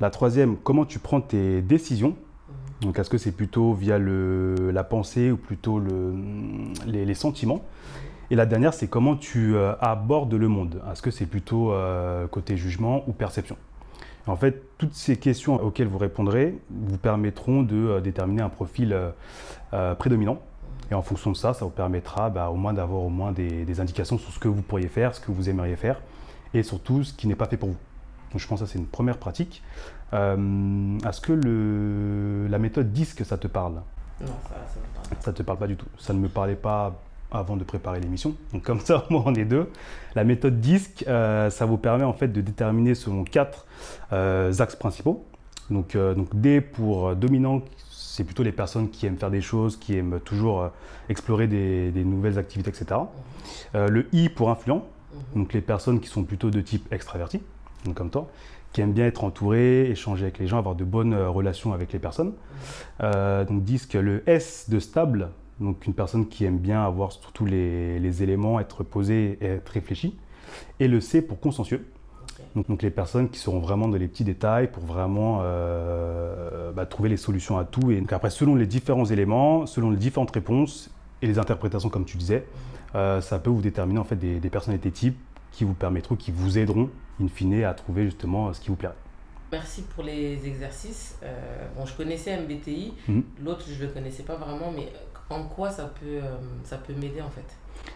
La 0.00 0.10
troisième, 0.10 0.56
comment 0.56 0.84
tu 0.84 0.98
prends 0.98 1.20
tes 1.20 1.62
décisions? 1.62 2.10
Mhm. 2.10 2.54
Donc, 2.82 2.98
est-ce 2.98 3.10
que 3.10 3.18
c'est 3.18 3.32
plutôt 3.32 3.74
via 3.74 3.98
le, 3.98 4.70
la 4.72 4.84
pensée 4.84 5.30
ou 5.30 5.36
plutôt 5.36 5.78
le, 5.78 6.14
les, 6.86 7.14
sentiments? 7.14 7.62
Et 8.30 8.34
la 8.34 8.44
dernière, 8.44 8.74
c'est 8.74 8.88
comment 8.88 9.16
tu 9.16 9.54
euh, 9.54 9.74
abordes 9.80 10.34
le 10.34 10.48
monde. 10.48 10.82
Est-ce 10.90 11.02
que 11.02 11.12
c'est 11.12 11.26
plutôt 11.26 11.72
côté 12.30 12.56
jugement 12.56 13.04
ou 13.06 13.12
perception? 13.12 13.56
En 14.26 14.34
fait, 14.34 14.64
toutes 14.78 14.94
ces 14.94 15.16
questions 15.16 15.62
auxquelles 15.62 15.86
vous 15.86 15.98
répondrez 15.98 16.58
vous 16.68 16.98
permettront 16.98 17.62
de 17.62 18.00
déterminer 18.00 18.42
un 18.42 18.48
profil 18.48 18.96
prédominant. 20.00 20.40
Et 20.90 20.94
en 20.94 21.02
fonction 21.02 21.32
de 21.32 21.36
ça, 21.36 21.52
ça 21.52 21.64
vous 21.64 21.70
permettra 21.70 22.30
bah, 22.30 22.48
au 22.50 22.56
moins 22.56 22.72
d'avoir 22.72 23.02
au 23.02 23.08
moins 23.08 23.32
des, 23.32 23.80
indications 23.80 24.18
sur 24.18 24.32
ce 24.32 24.38
que 24.38 24.48
vous 24.48 24.62
pourriez 24.62 24.88
faire, 24.88 25.14
ce 25.14 25.20
que 25.20 25.32
vous 25.32 25.48
aimeriez 25.48 25.76
faire, 25.76 26.00
et 26.54 26.62
surtout 26.62 27.04
ce 27.04 27.12
qui 27.12 27.26
n'est 27.26 27.34
pas 27.34 27.46
fait 27.46 27.56
pour 27.56 27.70
vous. 27.70 27.76
Donc 28.32 28.40
je 28.40 28.46
pense 28.46 28.60
que 28.60 28.66
c'est 28.66 28.78
une 28.78 28.86
première 28.86 29.18
pratique. 29.18 29.62
Euh, 30.12 30.98
est-ce 31.08 31.20
que 31.20 31.32
le, 31.32 32.46
la 32.48 32.58
méthode 32.58 32.92
DISC, 32.92 33.24
ça 33.24 33.36
te 33.36 33.48
parle? 33.48 33.74
Non, 34.20 34.26
ça 34.48 34.54
ne 34.54 34.80
me 34.80 34.94
parle. 34.94 35.22
Ça 35.22 35.32
te 35.32 35.42
parle 35.42 35.58
pas 35.58 35.66
du 35.66 35.76
tout. 35.76 35.86
Ça 35.98 36.12
ne 36.12 36.18
me 36.18 36.28
parlait 36.28 36.54
pas 36.54 36.94
avant 37.32 37.56
de 37.56 37.64
préparer 37.64 37.98
l'émission. 37.98 38.34
Donc 38.52 38.62
comme 38.62 38.80
ça, 38.80 39.04
moi, 39.10 39.22
on 39.26 39.34
est 39.34 39.44
deux. 39.44 39.70
La 40.14 40.22
méthode 40.22 40.60
DISC, 40.60 41.04
euh, 41.08 41.50
ça 41.50 41.66
vous 41.66 41.78
permet 41.78 42.04
en 42.04 42.12
fait 42.12 42.28
de 42.28 42.40
déterminer 42.40 42.94
selon 42.94 43.24
quatre 43.24 43.66
euh, 44.12 44.52
axes 44.60 44.76
principaux. 44.76 45.24
Donc, 45.68 45.96
donc 45.96 46.38
D 46.38 46.60
pour 46.60 47.16
dominant, 47.16 47.60
c'est 48.16 48.24
plutôt 48.24 48.42
les 48.42 48.52
personnes 48.52 48.88
qui 48.88 49.04
aiment 49.04 49.18
faire 49.18 49.30
des 49.30 49.42
choses, 49.42 49.76
qui 49.76 49.94
aiment 49.94 50.20
toujours 50.20 50.62
euh, 50.62 50.68
explorer 51.10 51.46
des, 51.48 51.92
nouvelles 52.02 52.38
activités, 52.38 52.70
etc. 52.70 52.86
Mhm. 52.92 53.06
Euh, 53.74 53.88
le 53.88 54.06
I 54.14 54.30
pour 54.30 54.48
influent, 54.48 54.86
mhm. 55.12 55.42
donc 55.42 55.52
les 55.52 55.60
personnes 55.60 56.00
qui 56.00 56.08
sont 56.08 56.24
plutôt 56.24 56.48
de 56.48 56.62
type 56.62 56.90
extraverti, 56.90 57.42
donc 57.84 57.94
comme 57.94 58.08
toi, 58.08 58.30
qui 58.72 58.80
aiment 58.80 58.94
bien 58.94 59.04
être 59.04 59.22
entourées, 59.22 59.90
échanger 59.90 60.22
avec 60.22 60.38
les 60.38 60.46
gens, 60.46 60.56
avoir 60.56 60.74
de 60.74 60.84
bonnes 60.84 61.12
euh, 61.12 61.28
relations 61.28 61.74
avec 61.74 61.92
les 61.92 61.98
personnes. 61.98 62.32
Mhm. 63.02 63.44
donc 63.44 63.64
disque 63.64 63.92
le 63.92 64.22
S 64.26 64.70
de 64.70 64.78
stable, 64.78 65.28
donc 65.60 65.86
une 65.86 65.92
personne 65.92 66.26
qui 66.26 66.46
aime 66.46 66.58
bien 66.58 66.82
avoir 66.82 67.10
tous 67.34 67.44
les, 67.44 67.98
les 67.98 68.22
éléments, 68.22 68.60
être 68.60 68.82
posé 68.82 69.36
et 69.42 69.46
être 69.46 69.68
réfléchi. 69.68 70.16
Et 70.80 70.88
le 70.88 71.02
C 71.02 71.20
pour 71.20 71.38
consciencieux, 71.38 71.84
donc, 72.56 72.82
les 72.82 72.90
personnes 72.90 73.28
qui 73.28 73.38
seront 73.38 73.58
vraiment 73.58 73.86
dans 73.86 73.98
les 73.98 74.08
petits 74.08 74.24
détails 74.24 74.70
pour 74.70 74.82
vraiment 74.82 75.40
euh, 75.42 76.72
bah, 76.72 76.86
trouver 76.86 77.10
les 77.10 77.18
solutions 77.18 77.58
à 77.58 77.64
tout. 77.64 77.90
Et 77.90 78.00
donc 78.00 78.12
après, 78.12 78.30
selon 78.30 78.54
les 78.54 78.66
différents 78.66 79.04
éléments, 79.04 79.66
selon 79.66 79.90
les 79.90 79.98
différentes 79.98 80.30
réponses 80.30 80.90
et 81.20 81.26
les 81.26 81.38
interprétations, 81.38 81.90
comme 81.90 82.06
tu 82.06 82.16
disais, 82.16 82.46
euh, 82.94 83.20
ça 83.20 83.38
peut 83.38 83.50
vous 83.50 83.60
déterminer 83.60 83.98
en 83.98 84.04
fait 84.04 84.16
des, 84.16 84.50
personnalités 84.50 84.90
types 84.90 85.18
qui 85.52 85.64
vous 85.64 85.74
permettront, 85.74 86.16
qui 86.16 86.30
vous 86.30 86.58
aideront, 86.58 86.88
in 87.20 87.28
fine, 87.28 87.62
à 87.64 87.74
trouver 87.74 88.04
justement 88.04 88.52
ce 88.52 88.60
qui 88.60 88.68
vous 88.68 88.76
plairait. 88.76 88.94
Merci 89.52 89.82
pour 89.94 90.02
les 90.02 90.46
exercices. 90.46 91.18
Euh, 91.22 91.66
bon, 91.76 91.84
je 91.84 91.94
connaissais 91.94 92.40
MBTI, 92.40 92.94
mhm. 93.08 93.22
l'autre 93.44 93.64
je 93.68 93.80
ne 93.80 93.86
le 93.86 93.92
connaissais 93.92 94.22
pas 94.22 94.36
vraiment, 94.36 94.72
mais 94.74 94.92
en 95.28 95.44
quoi 95.44 95.70
ça 95.70 95.92
peut, 96.00 96.20
ça 96.64 96.78
peut 96.78 96.94
m'aider 96.94 97.20
en 97.20 97.30
fait? 97.30 97.44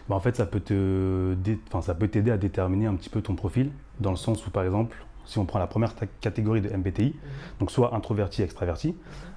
Bah, 0.07 0.15
en 0.15 0.19
fait, 0.19 0.35
ça 0.35 0.45
peut 0.45 0.59
te, 0.59 1.35
enfin, 1.67 1.81
ça 1.81 1.95
peut 1.95 2.07
t'aider 2.07 2.31
à 2.31 2.37
déterminer 2.37 2.85
un 2.85 2.95
petit 2.95 3.09
peu 3.09 3.21
ton 3.21 3.35
profil, 3.35 3.71
dans 4.01 4.11
le 4.11 4.17
sens 4.17 4.45
où, 4.45 4.51
par 4.51 4.63
exemple, 4.63 4.97
si 5.25 5.37
on 5.37 5.45
prend 5.45 5.59
la 5.59 5.67
première 5.67 5.93
catégorie 6.19 6.61
de 6.61 6.69
MBTI, 6.69 7.13
mhm. 7.13 7.13
donc 7.59 7.71
soit 7.71 7.95
introverti, 7.95 8.41
extraverti, 8.41 8.89
mhm. 8.89 8.95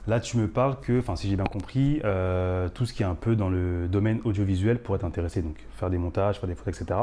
là 0.08 0.20
tu 0.20 0.38
me 0.38 0.48
parles 0.48 0.80
que, 0.80 0.98
enfin 0.98 1.16
si 1.16 1.28
j'ai 1.28 1.36
bien 1.36 1.44
compris, 1.44 2.00
euh, 2.04 2.68
tout 2.68 2.86
ce 2.86 2.92
qui 2.92 3.02
est 3.02 3.06
un 3.06 3.14
peu 3.14 3.36
dans 3.36 3.48
le 3.48 3.86
domaine 3.88 4.20
audiovisuel 4.24 4.82
pourrait 4.82 5.00
t'intéresser, 5.00 5.42
donc 5.42 5.56
faire 5.76 5.90
des 5.90 5.98
montages, 5.98 6.40
faire 6.40 6.48
des 6.48 6.54
photos, 6.54 6.80
etc. 6.80 7.00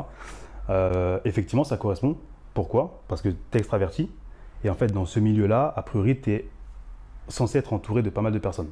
Euh, 0.69 1.19
effectivement, 1.25 1.63
ça 1.63 1.77
correspond. 1.77 2.17
Pourquoi? 2.53 3.01
Parce 3.07 3.21
que 3.21 3.29
tu 3.29 3.35
es 3.53 3.59
extraverti, 3.59 4.09
et 4.63 4.69
en 4.69 4.75
fait 4.75 4.91
dans 4.91 5.05
ce 5.05 5.19
milieu-là, 5.19 5.73
a 5.75 5.81
priori, 5.83 6.19
tu 6.19 6.31
es 6.31 6.49
censé 7.27 7.57
être 7.57 7.73
entouré 7.73 8.01
de 8.01 8.09
pas 8.09 8.21
mal 8.21 8.33
de 8.33 8.39
personnes. 8.39 8.69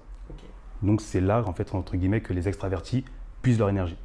Donc 0.81 1.01
c'est 1.01 1.21
là, 1.21 1.43
en 1.45 1.53
fait, 1.53 1.73
entre 1.75 1.97
guillemets, 1.97 2.21
que 2.21 2.33
les 2.33 2.47
extravertis 2.47 3.05
puisent 3.41 3.59
leur 3.59 3.69
énergie. 3.69 3.97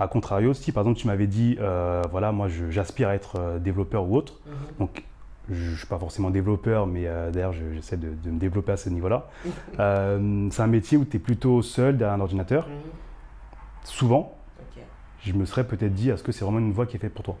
A 0.00 0.06
contrario, 0.06 0.54
si 0.54 0.70
par 0.70 0.82
exemple 0.82 1.00
tu 1.00 1.06
m'avais 1.08 1.26
dit, 1.26 1.56
euh, 1.60 2.02
voilà, 2.10 2.30
moi 2.30 2.48
j'aspire 2.70 3.08
à 3.08 3.14
être 3.14 3.36
euh, 3.38 3.58
développeur 3.58 4.08
ou 4.08 4.16
autre, 4.16 4.34
mhm. 4.46 4.52
donc 4.78 5.04
je 5.50 5.70
ne 5.70 5.76
suis 5.76 5.86
pas 5.86 5.98
forcément 5.98 6.30
développeur, 6.30 6.86
mais 6.86 7.06
euh, 7.06 7.30
d'ailleurs 7.30 7.52
j'essaie 7.52 7.96
de, 7.96 8.08
me 8.30 8.38
développer 8.38 8.72
à 8.72 8.76
ce 8.76 8.90
niveau-là. 8.90 9.28
c'est 9.74 10.62
un 10.62 10.66
métier 10.66 10.96
où 10.98 11.04
tu 11.04 11.16
es 11.16 11.20
plutôt 11.20 11.62
seul 11.62 11.96
derrière 11.96 12.14
un 12.14 12.20
ordinateur. 12.20 12.68
Mhm. 12.68 12.74
Souvent, 13.84 14.34
je 15.20 15.32
me 15.32 15.44
serais 15.46 15.66
peut-être 15.66 15.94
dit, 15.94 16.10
est-ce 16.10 16.22
que 16.22 16.30
c'est 16.30 16.44
vraiment 16.44 16.60
une 16.60 16.72
voie 16.72 16.86
qui 16.86 16.96
est 16.96 17.00
faite 17.00 17.14
pour 17.14 17.24
toi? 17.24 17.36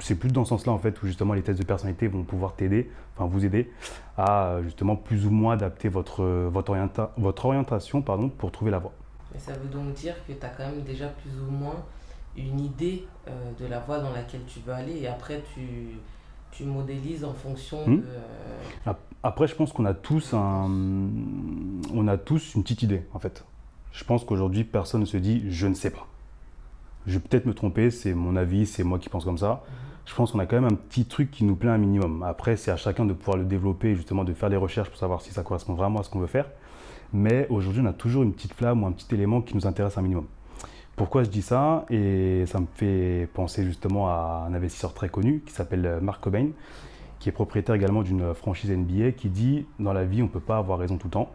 C'est 0.00 0.16
plus 0.16 0.32
dans 0.32 0.44
ce 0.44 0.50
sens-là 0.50 0.72
en 0.72 0.78
fait, 0.78 1.00
où 1.02 1.06
justement 1.06 1.34
les 1.34 1.42
tests 1.42 1.60
de 1.60 1.64
personnalité 1.64 2.08
vont 2.08 2.24
pouvoir 2.24 2.54
t'aider, 2.54 2.90
enfin 3.14 3.26
vous 3.26 3.44
aider 3.44 3.70
à 4.18 4.58
justement 4.62 4.96
plus 4.96 5.24
ou 5.26 5.30
moins 5.30 5.54
adapter 5.54 5.88
votre, 5.88 6.24
votre, 6.24 7.10
votre 7.16 7.44
orientation 7.46 8.02
pardon, 8.02 8.28
pour 8.28 8.50
trouver 8.50 8.70
la 8.70 8.78
voie 8.78 8.92
ça 9.38 9.52
veut 9.52 9.68
donc 9.68 9.92
dire 9.94 10.14
que 10.26 10.32
tu 10.32 10.44
as 10.44 10.48
quand 10.48 10.66
même 10.66 10.82
déjà 10.82 11.08
plus 11.08 11.32
ou 11.40 11.50
moins 11.50 11.84
une 12.36 12.60
idée 12.60 13.06
euh, 13.28 13.52
de 13.58 13.66
la 13.66 13.80
voie 13.80 13.98
dans 13.98 14.12
laquelle 14.12 14.42
tu 14.46 14.60
veux 14.60 14.72
aller 14.72 14.98
et 14.98 15.08
après 15.08 15.42
tu, 15.54 15.98
tu 16.50 16.64
modélises 16.64 17.24
en 17.24 17.32
fonction 17.32 17.86
hmm. 17.86 18.00
de... 18.00 18.06
Euh, 18.86 18.92
après, 19.22 19.48
je 19.48 19.54
pense 19.54 19.72
qu'on 19.72 19.86
a 19.86 19.94
tous 19.94 20.34
un, 20.34 20.70
on 21.92 22.08
a 22.08 22.16
tous 22.16 22.54
une 22.54 22.62
petite 22.62 22.82
idée 22.82 23.02
en 23.12 23.18
fait. 23.18 23.44
Je 23.92 24.04
pense 24.04 24.24
qu'aujourd'hui, 24.24 24.62
personne 24.64 25.00
ne 25.00 25.06
se 25.06 25.16
dit 25.16 25.44
je 25.48 25.66
ne 25.66 25.74
sais 25.74 25.90
pas. 25.90 26.06
Je 27.06 27.14
vais 27.14 27.20
peut-être 27.20 27.46
me 27.46 27.54
tromper, 27.54 27.90
c'est 27.90 28.14
mon 28.14 28.36
avis, 28.36 28.66
c'est 28.66 28.84
moi 28.84 28.98
qui 28.98 29.08
pense 29.08 29.24
comme 29.24 29.38
ça. 29.38 29.48
Mhm. 29.48 29.86
Je 30.06 30.14
pense 30.14 30.30
qu'on 30.30 30.38
a 30.38 30.46
quand 30.46 30.60
même 30.60 30.72
un 30.72 30.76
petit 30.76 31.04
truc 31.06 31.32
qui 31.32 31.44
nous 31.44 31.56
plaît 31.56 31.70
un 31.70 31.78
minimum. 31.78 32.22
Après, 32.22 32.56
c'est 32.56 32.70
à 32.70 32.76
chacun 32.76 33.04
de 33.04 33.12
pouvoir 33.12 33.36
le 33.36 33.44
développer, 33.44 33.96
justement 33.96 34.22
de 34.22 34.32
faire 34.34 34.50
des 34.50 34.56
recherches 34.56 34.88
pour 34.88 34.98
savoir 34.98 35.20
si 35.20 35.32
ça 35.32 35.42
correspond 35.42 35.74
vraiment 35.74 36.00
à 36.00 36.02
ce 36.04 36.10
qu'on 36.10 36.20
veut 36.20 36.28
faire 36.28 36.46
mais 37.16 37.46
aujourd'hui 37.48 37.80
on 37.82 37.86
a 37.86 37.92
toujours 37.92 38.22
une 38.22 38.32
petite 38.32 38.54
flamme 38.54 38.84
ou 38.84 38.86
un 38.86 38.92
petit 38.92 39.12
élément 39.14 39.40
qui 39.40 39.54
nous 39.56 39.66
intéresse 39.66 39.96
un 39.98 40.02
minimum. 40.02 40.26
Pourquoi 40.94 41.24
je 41.24 41.30
dis 41.30 41.42
ça? 41.42 41.84
Et 41.90 42.44
ça 42.46 42.60
me 42.60 42.66
fait 42.74 43.28
penser 43.34 43.64
justement 43.64 44.08
à 44.08 44.46
un 44.48 44.54
investisseur 44.54 44.94
très 44.94 45.08
connu 45.08 45.42
qui 45.44 45.52
s'appelle 45.52 45.98
Mark 46.00 46.22
Cobain, 46.22 46.48
qui 47.18 47.28
est 47.28 47.32
propriétaire 47.32 47.74
également 47.74 48.02
d'une 48.02 48.34
franchise 48.34 48.70
NBA, 48.70 49.12
qui 49.12 49.28
dit 49.28 49.66
dans 49.78 49.92
la 49.92 50.04
vie 50.04 50.22
on 50.22 50.26
ne 50.26 50.30
peut 50.30 50.40
pas 50.40 50.58
avoir 50.58 50.78
raison 50.78 50.96
tout 50.96 51.08
le 51.08 51.12
temps, 51.12 51.30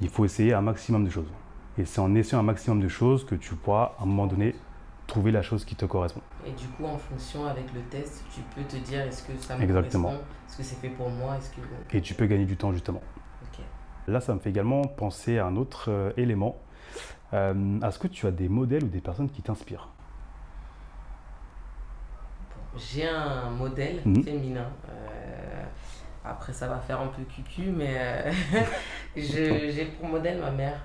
il 0.00 0.08
faut 0.08 0.24
essayer 0.24 0.52
un 0.52 0.60
maximum 0.60 1.04
de 1.04 1.10
choses. 1.10 1.30
Et 1.78 1.84
c'est 1.84 2.00
en 2.00 2.14
essayant 2.14 2.40
un 2.40 2.44
maximum 2.44 2.80
de 2.80 2.88
choses 2.88 3.24
que 3.24 3.34
tu 3.34 3.54
pourras 3.54 3.92
à 3.98 4.02
un 4.02 4.06
moment 4.06 4.26
donné 4.26 4.54
trouver 5.06 5.30
la 5.30 5.42
chose 5.42 5.64
qui 5.64 5.76
te 5.76 5.84
correspond. 5.84 6.20
Et 6.46 6.50
du 6.50 6.66
coup, 6.68 6.84
en 6.84 6.98
fonction 6.98 7.46
avec 7.46 7.72
le 7.74 7.80
test, 7.82 8.24
tu 8.34 8.40
peux 8.54 8.66
te 8.66 8.76
dire 8.76 9.00
est-ce 9.02 9.22
que 9.22 9.32
ça 9.38 9.56
me 9.56 9.62
Exactement. 9.62 10.08
correspond, 10.08 10.26
est-ce 10.48 10.56
que 10.56 10.62
c'est 10.62 10.76
fait 10.76 10.88
pour 10.88 11.10
moi, 11.10 11.36
est-ce 11.36 11.50
que... 11.50 11.96
Et 11.96 12.00
tu 12.00 12.14
peux 12.14 12.26
gagner 12.26 12.44
du 12.44 12.56
temps 12.56 12.72
justement. 12.72 13.02
Là, 14.08 14.20
ça 14.20 14.34
me 14.34 14.38
fait 14.38 14.50
également 14.50 14.82
penser 14.82 15.38
à 15.38 15.46
un 15.46 15.56
autre 15.56 15.86
euh, 15.90 16.12
élément. 16.16 16.56
Euh, 17.34 17.80
est-ce 17.80 17.98
que 17.98 18.06
tu 18.06 18.26
as 18.26 18.30
des 18.30 18.48
modèles 18.48 18.84
ou 18.84 18.88
des 18.88 19.00
personnes 19.00 19.28
qui 19.28 19.42
t'inspirent? 19.42 19.88
J'ai 22.76 23.08
un 23.08 23.50
modèle 23.50 24.02
mhm. 24.04 24.22
féminin. 24.22 24.68
Euh, 24.88 25.64
après, 26.24 26.52
ça 26.52 26.68
va 26.68 26.78
faire 26.78 27.00
un 27.00 27.08
peu 27.08 27.22
cucu, 27.22 27.70
mais 27.70 28.30
j'ai 29.16 29.86
pour 29.86 30.08
modèle 30.08 30.40
ma 30.40 30.50
mère. 30.50 30.80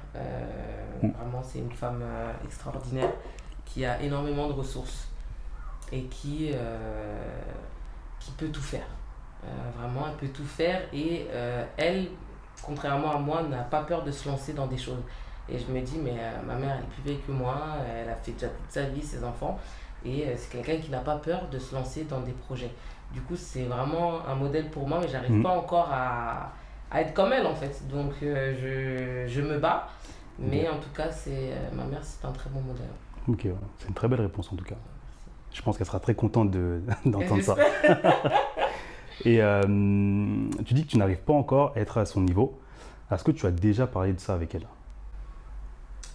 Mhm. 1.03 1.12
Vraiment, 1.12 1.43
c'est 1.43 1.60
une 1.60 1.71
femme 1.71 2.03
extraordinaire 2.43 3.12
qui 3.65 3.86
a 3.86 4.01
énormément 4.01 4.47
de 4.47 4.53
ressources 4.53 5.10
et 5.91 6.03
qui, 6.03 6.51
qui 8.19 8.31
peut 8.31 8.49
tout 8.49 8.62
faire. 8.62 8.86
vraiment, 9.77 10.07
elle 10.07 10.15
peut 10.15 10.34
tout 10.34 10.45
faire 10.45 10.81
et 10.93 11.27
elle, 11.77 12.07
contrairement 12.61 13.15
à 13.15 13.19
moi, 13.19 13.43
n'a 13.43 13.63
pas 13.63 13.83
peur 13.83 14.03
de 14.03 14.11
se 14.11 14.27
lancer 14.27 14.53
dans 14.53 14.67
des 14.67 14.77
choses. 14.77 15.01
Et 15.49 15.57
je 15.57 15.71
me 15.71 15.81
dis, 15.81 15.97
mais 15.97 16.15
euh, 16.17 16.41
ma 16.45 16.55
mère, 16.55 16.75
elle 16.77 16.83
est 16.83 16.87
plus 16.87 17.03
vieille 17.03 17.21
que 17.25 17.31
moi, 17.31 17.55
elle 17.89 18.09
a 18.09 18.15
fait 18.15 18.31
déjà 18.31 18.47
toute 18.47 18.69
sa 18.69 18.83
vie, 18.83 19.01
ses 19.01 19.23
enfants, 19.23 19.59
et 20.05 20.27
euh, 20.27 20.33
c'est 20.37 20.51
quelqu'un 20.51 20.77
qui 20.81 20.89
n'a 20.89 20.99
pas 20.99 21.17
peur 21.17 21.47
de 21.49 21.59
se 21.59 21.75
lancer 21.75 22.03
dans 22.03 22.21
des 22.21 22.31
projets. 22.31 22.71
Du 23.13 23.21
coup, 23.21 23.35
c'est 23.35 23.63
vraiment 23.63 24.25
un 24.25 24.35
modèle 24.35 24.69
pour 24.69 24.87
moi, 24.87 24.99
mais 25.01 25.07
j'arrive 25.07 25.33
mmh. 25.33 25.43
pas 25.43 25.49
encore 25.49 25.89
à, 25.91 26.53
à, 26.89 27.01
être 27.01 27.13
comme 27.13 27.33
elle, 27.33 27.45
en 27.45 27.55
fait. 27.55 27.85
Donc, 27.89 28.13
euh, 28.23 29.27
je, 29.27 29.31
je, 29.31 29.41
me 29.41 29.57
bats, 29.57 29.89
mais 30.39 30.69
en 30.69 30.77
tout 30.77 30.91
cas, 30.95 31.11
c'est 31.11 31.51
ma 31.73 31.83
mère, 31.83 31.99
c'est 32.01 32.25
un 32.25 32.31
très 32.31 32.49
bon 32.49 32.61
modèle. 32.61 32.87
Ok, 33.27 33.47
c'est 33.77 33.87
une 33.87 33.93
très 33.93 34.07
belle 34.07 34.21
réponse 34.21 34.51
en 34.51 34.55
tout 34.55 34.63
cas. 34.63 34.77
Je 35.51 35.61
pense 35.61 35.77
qu'elle 35.77 35.85
sera 35.85 35.99
très 35.99 36.15
contente 36.15 36.51
d'entendre 37.05 37.41
ça. 37.41 37.55
Et 39.25 39.41
tu 40.65 40.73
dis 40.73 40.86
que 40.86 40.91
tu 40.91 40.97
n'arrives 40.97 41.21
pas 41.21 41.34
encore 41.34 41.73
à 41.75 41.79
être 41.79 41.97
à 41.97 42.05
son 42.05 42.21
niveau. 42.21 42.60
Est-ce 43.12 43.23
que 43.23 43.31
tu 43.31 43.45
as 43.45 43.51
déjà 43.51 43.88
parlé 43.88 44.13
de 44.13 44.19
ça 44.19 44.34
avec 44.34 44.55
elle? 44.55 44.65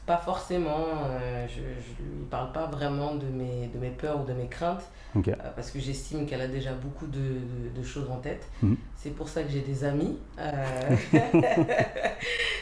Pas 0.06 0.18
forcément, 0.18 0.86
euh, 1.10 1.46
je 1.48 1.60
ne 1.60 2.18
lui 2.18 2.24
parle 2.30 2.52
pas 2.52 2.66
vraiment 2.66 3.16
de 3.16 3.26
mes, 3.26 3.66
de 3.66 3.78
mes 3.80 3.90
peurs 3.90 4.20
ou 4.20 4.24
de 4.24 4.32
mes 4.32 4.46
craintes, 4.46 4.84
euh, 5.16 5.20
parce 5.56 5.72
que 5.72 5.80
j'estime 5.80 6.26
qu'elle 6.26 6.42
a 6.42 6.46
déjà 6.46 6.74
beaucoup 6.74 7.08
de, 7.08 7.40
de, 7.74 7.82
choses 7.82 8.08
en 8.08 8.18
tête. 8.18 8.48
Mhm. 8.62 8.76
C'est 8.94 9.10
pour 9.10 9.28
ça 9.28 9.42
que 9.42 9.50
j'ai 9.50 9.62
des 9.62 9.84
amis. 9.84 10.16
Euh, 10.38 10.96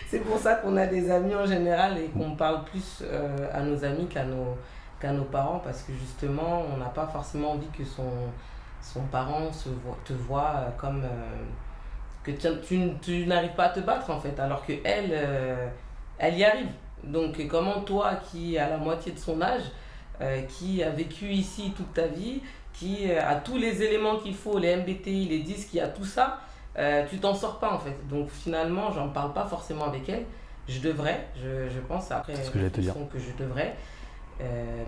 c'est 0.09 0.21
pour 0.21 0.39
ça 0.39 0.55
qu'on 0.55 0.77
a 0.77 0.87
des 0.87 1.11
amis 1.11 1.35
en 1.35 1.45
général 1.45 1.99
et 1.99 2.07
qu'on 2.07 2.35
parle 2.35 2.65
plus 2.65 3.03
à 3.53 3.61
nos 3.61 3.85
amis 3.85 4.07
qu'à 4.07 4.25
nos, 4.25 4.57
qu'à 5.01 5.13
nos 5.13 5.25
parents, 5.25 5.61
parce 5.63 5.83
que 5.83 5.93
justement, 5.93 6.63
on 6.73 6.79
n'a 6.79 6.87
pas 6.89 7.07
forcément 7.09 7.53
envie 7.53 7.69
que 7.77 7.85
son, 7.85 8.11
son 8.93 9.03
parent 9.03 9.53
se 9.53 9.69
voit, 9.69 9.99
te 10.05 10.13
voit 10.13 10.73
comme... 10.77 11.05
que 12.23 12.31
tu, 12.31 12.49
tu, 12.67 12.91
tu 13.01 13.27
n'arrives 13.27 13.55
pas 13.55 13.65
à 13.65 13.69
te 13.71 13.81
battre 13.81 14.11
en 14.11 14.21
fait, 14.21 14.39
alors 14.39 14.65
que 14.65 14.73
elle, 14.85 15.19
elle 16.19 16.39
y 16.39 16.45
arrive. 16.45 16.69
Donc 17.07 17.47
comment 17.49 17.81
toi 17.81 18.17
qui 18.31 18.59
as 18.59 18.69
la 18.69 18.77
moitié 18.77 19.13
de 19.13 19.19
son 19.19 19.41
âge, 19.43 19.63
euh, 20.21 20.43
qui 20.43 20.83
a 20.83 20.91
vécu 20.91 21.27
ici 21.27 21.73
toute 21.77 21.93
ta 21.93 22.07
vie, 22.07 22.41
qui 22.73 23.11
euh, 23.11 23.29
a 23.29 23.37
tous 23.37 23.57
les 23.57 23.83
éléments 23.83 24.17
qu'il 24.19 24.35
faut, 24.35 24.59
les 24.59 24.77
MBTI, 24.77 25.27
les 25.29 25.41
disques, 25.41 25.71
qui 25.71 25.81
a 25.81 25.89
tout 25.89 26.05
ça, 26.05 26.41
euh, 26.79 27.05
tu 27.09 27.19
t'en 27.19 27.35
sors 27.35 27.59
pas 27.59 27.73
en 27.73 27.79
fait. 27.79 27.97
Donc 28.09 28.29
finalement, 28.31 28.93
j'en 28.93 29.09
parle 29.09 29.33
pas 29.33 29.45
forcément 29.45 29.87
avec 29.87 30.09
elle. 30.09 30.25
Je 30.69 30.81
devrais, 30.81 31.27
je, 31.37 31.69
je 31.69 31.81
pense 31.81 32.11
après 32.11 32.37
ce 32.37 32.51
que, 32.51 32.59
te 32.69 32.81
dire. 32.81 32.95
que 33.13 33.19
je 33.19 33.33
devrais. 33.37 33.75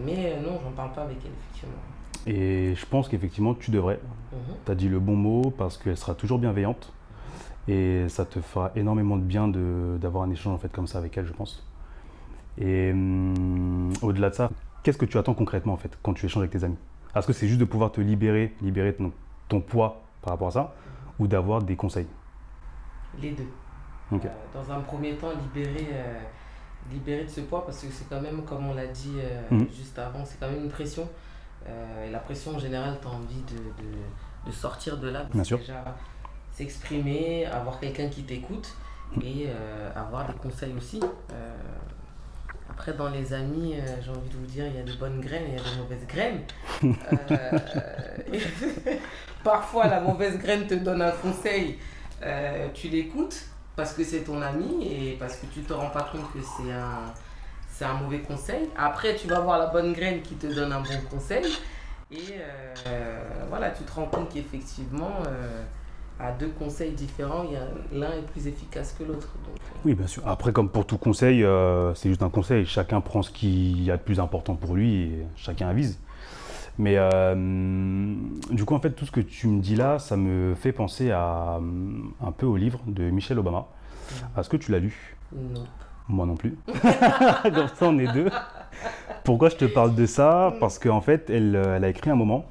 mais 0.01 0.37
non, 0.41 0.59
j'en 0.63 0.71
parle 0.71 0.93
pas 0.93 1.03
avec 1.03 1.19
elle 1.25 1.33
effectivement. 1.33 1.83
Et 2.27 2.75
je 2.75 2.87
pense 2.87 3.09
qu'effectivement 3.09 3.55
tu 3.55 3.71
devrais. 3.71 4.01
Mhm. 4.33 4.39
Tu 4.65 4.73
as 4.73 4.75
dit 4.75 4.89
le 4.89 4.99
bon 4.99 5.17
mot 5.17 5.51
parce 5.57 5.79
qu'elle 5.79 5.97
sera 5.97 6.15
toujours 6.15 6.39
bienveillante. 6.39 6.93
Et 7.69 8.09
ça 8.09 8.25
te 8.25 8.41
fera 8.41 8.71
énormément 8.77 9.17
de 9.17 9.23
bien 9.23 9.49
d'avoir 9.49 10.23
un 10.25 10.31
échange 10.31 10.55
en 10.55 10.59
fait 10.59 10.71
comme 10.71 10.87
ça 10.87 10.99
avec 10.99 11.17
elle, 11.19 11.27
je 11.27 11.33
pense. 11.33 11.67
Et 12.59 12.93
hum, 12.93 13.93
au-delà 14.03 14.31
de 14.31 14.35
ça, 14.35 14.51
qu'est-ce 14.83 14.99
que 14.99 15.05
tu 15.05 15.19
attends 15.19 15.35
concrètement 15.35 15.73
en 15.73 15.77
fait 15.77 15.99
quand 16.03 16.15
tu 16.15 16.27
échanges 16.27 16.43
avec 16.43 16.53
tes 16.53 16.65
amis? 16.65 16.77
Est-ce 17.17 17.27
que 17.27 17.33
c'est 17.33 17.49
juste 17.49 17.61
de 17.61 17.65
pouvoir 17.65 17.93
te 17.93 18.01
libérer, 18.01 18.55
libérer 18.61 18.95
ton, 19.49 19.61
poids 19.61 20.03
par 20.21 20.35
rapport 20.35 20.49
à 20.49 20.51
ça, 20.51 20.75
ou 21.19 21.27
d'avoir 21.27 21.63
des 21.63 21.75
conseils? 21.75 22.07
Les 23.21 23.31
deux. 23.31 23.49
Euh, 24.13 24.19
dans 24.53 24.71
un 24.71 24.81
premier 24.81 25.15
temps, 25.15 25.31
libérer, 25.31 25.89
euh, 25.93 26.19
libérer 26.93 27.25
de 27.25 27.31
ce 27.31 27.41
poids, 27.41 27.65
parce 27.65 27.83
que 27.83 27.91
c'est 27.91 28.09
quand 28.09 28.21
même, 28.21 28.43
comme 28.45 28.67
on 28.67 28.75
l'a 28.75 28.87
dit 28.87 29.15
euh, 29.17 29.41
mhm. 29.51 29.67
juste 29.75 29.99
avant, 29.99 30.25
c'est 30.25 30.39
quand 30.39 30.49
même 30.49 30.65
une 30.65 30.71
pression. 30.71 31.09
Et 32.07 32.11
la 32.11 32.19
pression 32.19 32.55
en 32.55 32.59
général, 32.59 32.99
tu 33.01 33.09
as 33.09 33.11
envie 33.11 33.43
de, 33.51 34.49
de, 34.49 34.53
sortir 34.53 34.99
de 34.99 35.09
là. 35.09 35.27
Bien 35.33 35.45
sûr. 35.45 35.59
Déjà 35.59 35.97
s'exprimer, 36.53 37.45
avoir 37.47 37.79
quelqu'un 37.81 38.09
qui 38.09 38.23
t'écoute 38.23 38.75
et 39.23 39.49
avoir 39.95 40.27
des 40.27 40.35
conseils 40.35 40.73
aussi. 40.77 41.01
Après, 42.79 42.93
dans 42.93 43.09
les 43.09 43.33
amis, 43.33 43.75
euh, 43.75 43.97
j'ai 44.05 44.11
envie 44.11 44.29
de 44.29 44.37
vous 44.37 44.47
dire, 44.47 44.67
il 44.67 44.77
y 44.77 44.79
a 44.79 44.83
des 44.83 44.99
bonnes 44.99 45.21
graines 45.21 45.45
et 45.45 45.49
il 45.49 45.57
y 45.57 45.59
a 45.59 45.63
des 45.63 45.77
mauvaises 45.81 46.07
graines. 46.07 46.43
Euh, 47.31 48.39
parfois, 49.45 49.87
la 49.87 50.01
mauvaise 50.01 50.39
graine 50.39 50.67
te 50.67 50.75
donne 50.75 51.01
un 51.01 51.13
conseil, 51.13 51.79
euh, 52.23 52.69
tu 52.75 52.89
l'écoutes 52.89 53.47
parce 53.77 53.95
que 53.95 54.05
c'est 54.05 54.25
ton 54.25 54.43
ami 54.43 54.87
et 54.87 55.17
parce 55.19 55.37
que 55.37 55.47
tu 55.47 55.63
te 55.63 55.73
rends 55.73 55.89
pas 55.89 56.09
compte 56.13 56.31
que 56.33 56.39
c'est 56.41 56.71
un, 56.71 57.13
c'est 57.77 57.85
un 57.85 57.95
mauvais 57.95 58.21
conseil. 58.21 58.69
Après, 58.77 59.17
tu 59.17 59.29
vas 59.29 59.41
voir 59.41 59.59
la 59.59 59.67
bonne 59.67 59.93
graine 59.93 60.23
qui 60.23 60.35
te 60.35 60.47
donne 60.47 60.73
un 60.73 60.81
bon 60.81 61.01
conseil. 61.11 61.45
Et 62.11 62.41
voilà, 63.49 63.71
tu 63.71 63.85
te 63.85 63.93
rends 63.93 64.07
compte 64.07 64.29
qu'effectivement, 64.33 65.13
à 66.19 66.33
deux 66.33 66.49
conseils 66.49 66.93
différents, 66.93 67.45
l'un 67.93 68.13
est 68.13 68.27
plus 68.33 68.47
efficace 68.47 68.95
que 68.99 69.05
l'autre. 69.05 69.35
Euh. 69.37 69.53
Oui, 69.85 69.95
bien 69.95 70.07
sûr. 70.07 70.27
Après, 70.27 70.53
comme 70.53 70.71
pour 70.71 70.87
tout 70.87 70.99
conseil, 70.99 71.45
euh, 71.45 71.95
c'est 71.95 72.09
juste 72.09 72.23
un 72.23 72.31
conseil. 72.31 72.65
Chacun 72.65 73.01
prend 73.01 73.23
ce 73.23 73.31
qu'il 73.31 73.83
y 73.83 73.91
a 73.91 73.97
de 73.97 74.03
plus 74.03 74.19
important 74.19 74.55
pour 74.55 74.75
lui 74.75 75.03
et 75.03 75.27
chacun 75.37 75.69
avise. 75.69 75.99
Mais 76.79 76.95
euh, 76.97 77.35
du 78.51 78.65
coup, 78.65 78.75
en 78.75 78.81
fait, 78.81 78.93
tout 78.93 79.07
ce 79.07 79.11
que 79.11 79.21
tu 79.21 79.47
me 79.49 79.61
dis 79.61 79.77
là, 79.77 79.99
ça 79.99 80.17
me 80.17 80.55
fait 80.55 80.73
penser 80.73 81.11
à 81.11 81.59
un 82.21 82.33
peu 82.33 82.47
au 82.47 82.57
livre 82.57 82.81
de 82.87 83.11
Michelle 83.11 83.39
Obama. 83.39 83.67
Est-ce 84.39 84.49
que 84.49 84.57
tu 84.57 84.73
l'as 84.73 84.79
lu? 84.79 85.17
Non. 85.35 85.65
Moi 86.09 86.27
non 86.27 86.37
plus. 86.37 86.57
Comme 87.43 87.69
ça, 87.75 87.87
on 87.87 87.99
est 87.99 88.13
deux. 88.13 88.31
Pourquoi 89.25 89.49
je 89.49 89.57
te 89.57 89.65
parle 89.65 89.95
de 89.95 90.07
ça? 90.07 90.55
Parce 90.61 90.79
qu'en 90.79 91.01
fait, 91.01 91.31
elle, 91.31 91.57
elle, 91.57 91.85
a 91.85 91.89
écrit 91.89 92.11
un 92.11 92.17
moment 92.17 92.47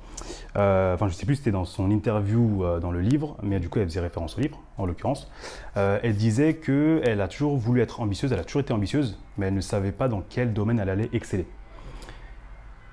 euh, 0.57 0.93
enfin, 0.93 1.07
je 1.09 1.13
sais 1.13 1.25
plus 1.25 1.35
si 1.35 1.39
c'était 1.39 1.51
dans 1.51 1.65
son 1.65 1.91
interview 1.91 2.63
euh, 2.63 2.79
dans 2.79 2.91
le 2.91 3.01
livre, 3.01 3.35
mais 3.43 3.59
du 3.59 3.69
coup, 3.69 3.79
elle 3.79 3.87
faisait 3.87 3.99
référence 3.99 4.37
au 4.37 4.41
livre, 4.41 4.61
en 4.77 4.85
l'occurrence. 4.85 5.29
Euh, 5.77 5.99
elle 6.01 6.15
disait 6.15 6.55
qu'elle 6.55 7.19
a 7.21 7.27
toujours 7.27 7.57
voulu 7.57 7.81
être 7.81 7.99
ambitieuse, 7.99 8.31
elle 8.31 8.39
a 8.39 8.43
toujours 8.43 8.61
été 8.61 8.73
ambitieuse, 8.73 9.19
mais 9.37 9.47
elle 9.47 9.53
ne 9.53 9.61
savait 9.61 9.91
pas 9.91 10.07
dans 10.07 10.23
quel 10.29 10.53
domaine 10.53 10.79
elle 10.79 10.89
allait 10.89 11.09
exceller. 11.13 11.47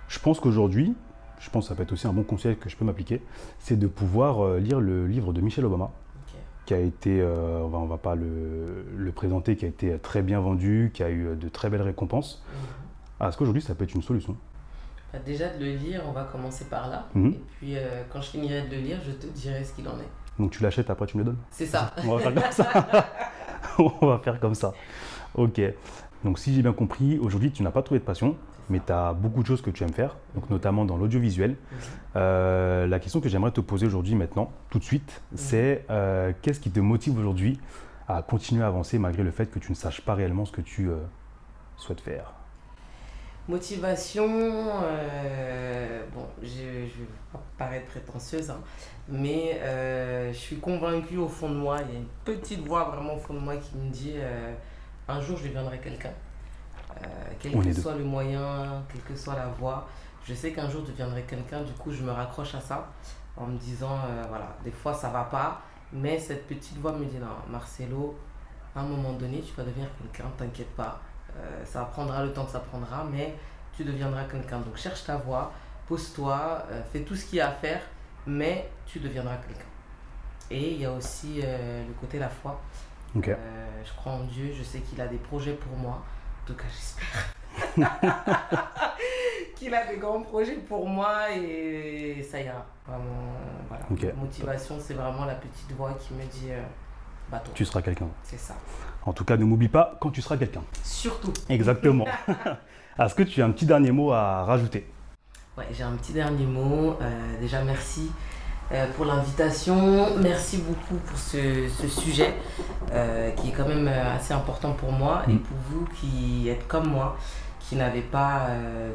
Je 0.08 0.18
pense 0.18 0.40
qu'aujourd'hui, 0.40 0.94
je 1.38 1.50
pense 1.50 1.64
que 1.64 1.68
ça 1.68 1.74
peut 1.74 1.82
être 1.82 1.92
aussi 1.92 2.06
un 2.06 2.12
bon 2.12 2.24
conseil 2.24 2.56
que 2.56 2.68
je 2.68 2.76
peux 2.76 2.84
m'appliquer, 2.84 3.22
c'est 3.58 3.78
de 3.78 3.86
pouvoir 3.86 4.56
lire 4.58 4.80
le 4.80 5.06
livre 5.06 5.32
de 5.32 5.40
Michelle 5.40 5.64
Obama, 5.64 5.90
qui 6.66 6.74
a 6.74 6.78
été, 6.78 7.22
on 7.22 7.68
va, 7.68 7.84
va 7.86 7.98
pas 7.98 8.14
le, 8.14 9.12
présenter, 9.14 9.56
qui 9.56 9.64
a 9.64 9.68
été 9.68 9.98
très 9.98 10.22
bien 10.22 10.40
vendu, 10.40 10.90
qui 10.94 11.02
a 11.02 11.10
eu 11.10 11.36
de 11.36 11.48
très 11.48 11.70
belles 11.70 11.82
récompenses. 11.82 12.42
Mhm. 13.20 13.28
Est-ce 13.28 13.36
qu'aujourd'hui, 13.36 13.62
ça 13.62 13.74
peut 13.74 13.84
être 13.84 13.94
une 13.94 14.02
solution 14.02 14.36
bah, 15.12 15.18
déjà 15.24 15.50
de 15.50 15.62
le 15.64 15.72
lire, 15.74 16.02
on 16.08 16.12
va 16.12 16.24
commencer 16.24 16.64
par 16.64 16.88
là. 16.88 17.06
Mhm. 17.14 17.32
Et 17.32 17.40
puis 17.58 17.76
euh, 17.76 18.02
quand 18.10 18.22
je 18.22 18.30
finirai 18.30 18.62
de 18.62 18.76
le 18.76 18.80
lire, 18.80 18.98
je 19.06 19.12
te 19.12 19.26
dirai 19.26 19.62
ce 19.62 19.74
qu'il 19.74 19.86
en 19.86 19.92
est. 19.92 20.08
Donc 20.38 20.52
tu 20.52 20.62
l'achètes, 20.62 20.88
après 20.88 21.06
tu 21.06 21.18
me 21.18 21.22
le 21.22 21.26
donnes? 21.26 21.38
C'est 21.50 21.66
ça. 21.66 21.92
On 22.04 22.16
va 22.16 22.22
faire 22.22 22.34
comme 22.34 22.52
ça. 22.52 23.08
on 23.78 24.06
va 24.06 24.18
faire 24.18 24.40
comme 24.40 24.54
ça. 24.54 24.72
Ok. 25.34 25.60
Donc 26.24 26.38
si 26.38 26.54
j'ai 26.54 26.62
bien 26.62 26.72
compris, 26.72 27.18
aujourd'hui 27.18 27.52
tu 27.52 27.62
n'as 27.62 27.70
pas 27.70 27.82
trouvé 27.82 28.00
de 28.00 28.04
passion, 28.04 28.36
mais 28.70 28.80
tu 28.84 28.92
as 28.92 29.12
beaucoup 29.12 29.42
de 29.42 29.46
choses 29.46 29.62
que 29.62 29.70
tu 29.70 29.84
aimes 29.84 29.92
faire, 29.92 30.16
donc 30.34 30.50
notamment 30.50 30.84
dans 30.84 30.96
l'audiovisuel. 30.96 31.50
Mhm. 31.50 31.78
Euh, 32.16 32.86
la 32.86 32.98
question 32.98 33.20
que 33.20 33.28
j'aimerais 33.28 33.52
te 33.52 33.60
poser 33.60 33.86
aujourd'hui 33.86 34.14
maintenant, 34.14 34.52
tout 34.70 34.78
de 34.78 34.84
suite, 34.84 35.22
mhm. 35.32 35.38
c'est 35.38 35.84
euh, 35.90 36.32
qu'est-ce 36.42 36.60
qui 36.60 36.70
te 36.70 36.80
motive 36.80 37.18
aujourd'hui 37.18 37.58
à 38.08 38.22
continuer 38.22 38.62
à 38.62 38.66
avancer 38.66 38.98
malgré 38.98 39.22
le 39.22 39.30
fait 39.30 39.46
que 39.46 39.58
tu 39.58 39.70
ne 39.70 39.76
saches 39.76 40.00
pas 40.00 40.14
réellement 40.14 40.44
ce 40.44 40.52
que 40.52 40.60
tu 40.60 40.90
souhaites 41.76 42.00
faire? 42.00 42.34
Motivation, 43.48 44.28
euh, 44.84 46.04
bon, 46.14 46.24
je 46.40 46.62
ne 46.62 46.84
vais 46.84 47.08
pas 47.32 47.42
paraître 47.58 47.86
prétentieuse, 47.86 48.50
hein, 48.50 48.60
mais 49.08 49.58
euh, 49.60 50.32
je 50.32 50.38
suis 50.38 50.58
convaincue 50.58 51.16
au 51.16 51.26
fond 51.26 51.48
de 51.48 51.56
moi, 51.56 51.78
il 51.80 51.92
y 51.92 51.96
a 51.96 51.98
une 51.98 52.06
petite 52.24 52.64
voix 52.64 52.84
vraiment 52.84 53.14
au 53.14 53.18
fond 53.18 53.34
de 53.34 53.40
moi 53.40 53.56
qui 53.56 53.76
me 53.76 53.90
dit 53.90 54.14
euh, 54.14 54.52
un 55.08 55.20
jour 55.20 55.36
je 55.38 55.48
deviendrai 55.48 55.80
quelqu'un. 55.80 56.12
Quel 57.40 57.52
que 57.52 57.72
soit 57.72 57.94
le 57.94 58.04
moyen, 58.04 58.82
quelle 58.90 59.02
que 59.02 59.16
soit 59.16 59.34
la 59.34 59.46
voie, 59.46 59.88
je 60.24 60.34
sais 60.34 60.52
qu'un 60.52 60.68
jour 60.68 60.82
je 60.86 60.92
deviendrai 60.92 61.22
quelqu'un, 61.22 61.62
du 61.62 61.72
coup 61.72 61.92
je 61.92 62.02
me 62.02 62.10
raccroche 62.10 62.54
à 62.54 62.60
ça 62.60 62.92
en 63.36 63.46
me 63.46 63.58
disant 63.58 63.98
voilà, 64.28 64.56
des 64.64 64.70
fois 64.70 64.94
ça 64.94 65.08
va 65.08 65.24
pas, 65.24 65.62
mais 65.92 66.18
cette 66.18 66.46
petite 66.46 66.78
voix 66.78 66.92
me 66.92 67.04
dit 67.04 67.18
non, 67.18 67.26
Marcelo, 67.48 68.16
à 68.76 68.80
un 68.80 68.84
moment 68.84 69.12
donné 69.14 69.40
tu 69.40 69.52
vas 69.54 69.64
devenir 69.64 69.88
quelqu'un, 69.98 70.30
t'inquiète 70.38 70.74
pas 70.76 71.00
euh, 71.38 71.64
ça 71.64 71.84
prendra 71.84 72.24
le 72.24 72.32
temps 72.32 72.44
que 72.44 72.50
ça 72.50 72.60
prendra, 72.60 73.04
mais 73.10 73.34
tu 73.74 73.84
deviendras 73.84 74.24
quelqu'un. 74.24 74.60
Donc 74.60 74.76
cherche 74.76 75.04
ta 75.04 75.16
voie, 75.16 75.52
pose-toi, 75.86 76.64
euh, 76.70 76.82
fais 76.92 77.00
tout 77.00 77.16
ce 77.16 77.26
qu'il 77.26 77.38
y 77.38 77.40
a 77.40 77.48
à 77.48 77.52
faire, 77.52 77.80
mais 78.26 78.70
tu 78.86 79.00
deviendras 79.00 79.36
quelqu'un. 79.36 79.64
Et 80.50 80.72
il 80.72 80.80
y 80.80 80.84
a 80.84 80.92
aussi 80.92 81.40
euh, 81.42 81.86
le 81.86 81.92
côté 81.94 82.18
la 82.18 82.28
foi. 82.28 82.60
je 83.84 83.92
crois 83.96 84.12
en 84.12 84.24
Dieu, 84.24 84.52
je 84.56 84.62
sais 84.62 84.80
qu'il 84.80 85.00
a 85.00 85.06
des 85.06 85.16
projets 85.16 85.54
pour 85.54 85.76
moi. 85.76 86.02
En 86.42 86.46
tout 86.46 86.54
cas, 86.54 86.64
j'espère. 86.68 87.34
qu'il 89.56 89.74
a 89.74 89.86
des 89.86 89.96
grands 89.98 90.22
projets 90.22 90.56
pour 90.56 90.88
moi 90.88 91.30
et 91.30 92.22
ça 92.28 92.40
ira. 92.40 92.66
Vraiment, 92.86 93.04
voilà. 93.68 94.14
Motivation, 94.14 94.78
c'est 94.80 94.94
vraiment 94.94 95.24
la 95.24 95.36
petite 95.36 95.72
voix 95.72 95.94
qui 96.00 96.14
me 96.14 96.24
dit 96.24 96.50
tu 97.54 97.64
seras 97.64 97.82
quelqu'un. 97.82 98.08
C'est 98.22 98.38
ça. 98.38 98.54
En 99.04 99.12
tout 99.12 99.24
cas, 99.24 99.36
ne 99.36 99.44
m'oublie 99.44 99.68
pas 99.68 99.96
quand 100.00 100.10
tu 100.10 100.22
seras 100.22 100.36
quelqu'un. 100.36 100.62
Surtout. 100.84 101.32
Exactement. 101.48 102.06
Est-ce 102.98 103.14
que 103.14 103.22
tu 103.22 103.42
as 103.42 103.46
un 103.46 103.50
petit 103.50 103.66
dernier 103.66 103.90
mot 103.90 104.12
à 104.12 104.44
rajouter? 104.44 104.86
Ouais, 105.56 105.66
j'ai 105.72 105.82
un 105.82 105.92
petit 105.92 106.12
dernier 106.12 106.46
mot. 106.46 106.96
Euh, 107.00 107.40
déjà, 107.40 107.62
merci 107.62 108.10
euh, 108.10 108.31
pour 108.96 109.04
l'invitation. 109.04 110.16
Merci 110.16 110.58
beaucoup 110.58 110.96
pour 111.06 111.18
ce, 111.18 111.68
sujet 111.88 112.34
euh, 112.92 113.30
qui 113.32 113.48
est 113.48 113.52
quand 113.52 113.68
même 113.68 113.88
assez 113.88 114.32
important 114.32 114.72
pour 114.72 114.92
moi 114.92 115.22
et 115.28 115.32
mm. 115.32 115.38
pour 115.40 115.56
vous 115.70 115.84
qui 116.00 116.48
êtes 116.48 116.66
comme 116.68 116.88
moi, 116.88 117.16
qui 117.60 117.76
n'avez 117.76 118.02
pas 118.02 118.48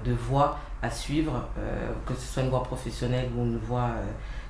de 0.03 0.13
voix 0.13 0.59
à 0.81 0.89
suivre, 0.89 1.47
que 2.05 2.13
ce 2.13 2.33
soit 2.33 2.43
une 2.43 2.49
voix 2.49 2.63
professionnelle 2.63 3.29
ou 3.35 3.43
une 3.43 3.57
voix 3.57 3.91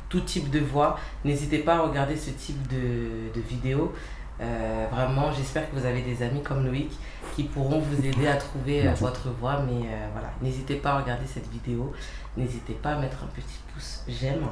tout 0.09 0.21
type 0.21 0.49
de 0.49 0.59
voix. 0.59 0.97
N'hésitez 1.25 1.59
pas 1.59 1.75
à 1.75 1.81
regarder 1.81 2.15
ce 2.15 2.31
type 2.31 2.67
de, 2.67 3.33
de 3.33 3.41
vidéo. 3.41 3.93
Euh, 4.39 4.85
vraiment, 4.91 5.31
j'espère 5.31 5.69
que 5.69 5.75
vous 5.75 5.85
avez 5.85 6.01
des 6.01 6.21
amis 6.21 6.43
comme 6.43 6.65
Loïc 6.65 6.91
qui 7.35 7.43
pourront 7.43 7.79
vous 7.79 8.05
aider 8.05 8.27
à 8.27 8.35
trouver 8.35 8.87
euh, 8.87 8.93
votre 8.93 9.29
voix. 9.29 9.63
Mais 9.67 9.87
euh, 9.87 10.07
voilà, 10.13 10.29
n'hésitez 10.41 10.75
pas 10.75 10.91
à 10.91 11.01
regarder 11.01 11.25
cette 11.25 11.49
vidéo. 11.49 11.93
N'hésitez 12.35 12.73
pas 12.73 12.91
à 12.91 12.99
mettre 12.99 13.23
un 13.23 13.27
petit 13.27 13.59
pouce 13.73 14.03
j'aime. 14.07 14.45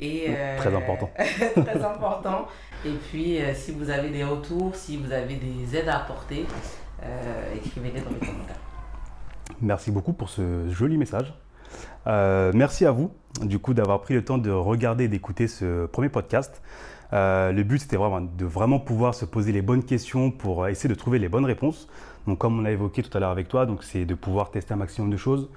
Et, 0.00 0.28
très 0.58 0.74
important. 0.74 1.10
très 1.64 1.82
important. 1.82 2.46
Et 2.84 2.92
puis, 3.10 3.38
si 3.54 3.72
vous 3.72 3.90
avez 3.90 4.10
des 4.10 4.24
retours, 4.24 4.74
si 4.74 4.96
vous 4.96 5.12
avez 5.12 5.36
des 5.36 5.76
aides 5.76 5.88
à 5.88 5.98
apporter, 5.98 6.46
écrivez-les 7.54 8.00
dans 8.00 8.10
les 8.10 8.26
commentaires. 8.26 8.56
Merci 9.60 9.90
beaucoup 9.90 10.12
pour 10.12 10.28
ce 10.28 10.68
joli 10.68 10.98
message. 10.98 11.32
merci 12.06 12.84
à 12.84 12.90
vous, 12.90 13.12
du 13.40 13.58
coup, 13.58 13.72
d'avoir 13.72 14.00
pris 14.00 14.14
le 14.14 14.24
temps 14.24 14.38
de 14.38 14.50
regarder 14.50 15.04
et 15.04 15.08
d'écouter 15.08 15.48
ce 15.48 15.86
premier 15.86 16.08
podcast. 16.08 16.60
Euh, 17.14 17.52
le 17.52 17.62
but, 17.62 17.78
c'était 17.78 17.96
vraiment 17.96 18.20
de 18.20 18.44
vraiment 18.44 18.80
pouvoir 18.80 19.14
se 19.14 19.24
poser 19.24 19.52
les 19.52 19.62
bonnes 19.62 19.84
questions 19.84 20.30
pour 20.30 20.66
essayer 20.66 20.88
de 20.88 20.98
trouver 20.98 21.18
les 21.18 21.28
bonnes 21.28 21.44
réponses. 21.44 21.88
Donc, 22.26 22.38
comme 22.38 22.58
on 22.58 22.62
l'a 22.62 22.72
évoqué 22.72 23.02
tout 23.02 23.16
à 23.16 23.20
l'heure 23.20 23.30
avec 23.30 23.48
toi, 23.48 23.66
donc 23.66 23.84
c'est 23.84 24.04
de 24.04 24.14
pouvoir 24.14 24.50
tester 24.50 24.74
un 24.74 24.78
maximum 24.78 25.10
de 25.10 25.16
choses, 25.16 25.48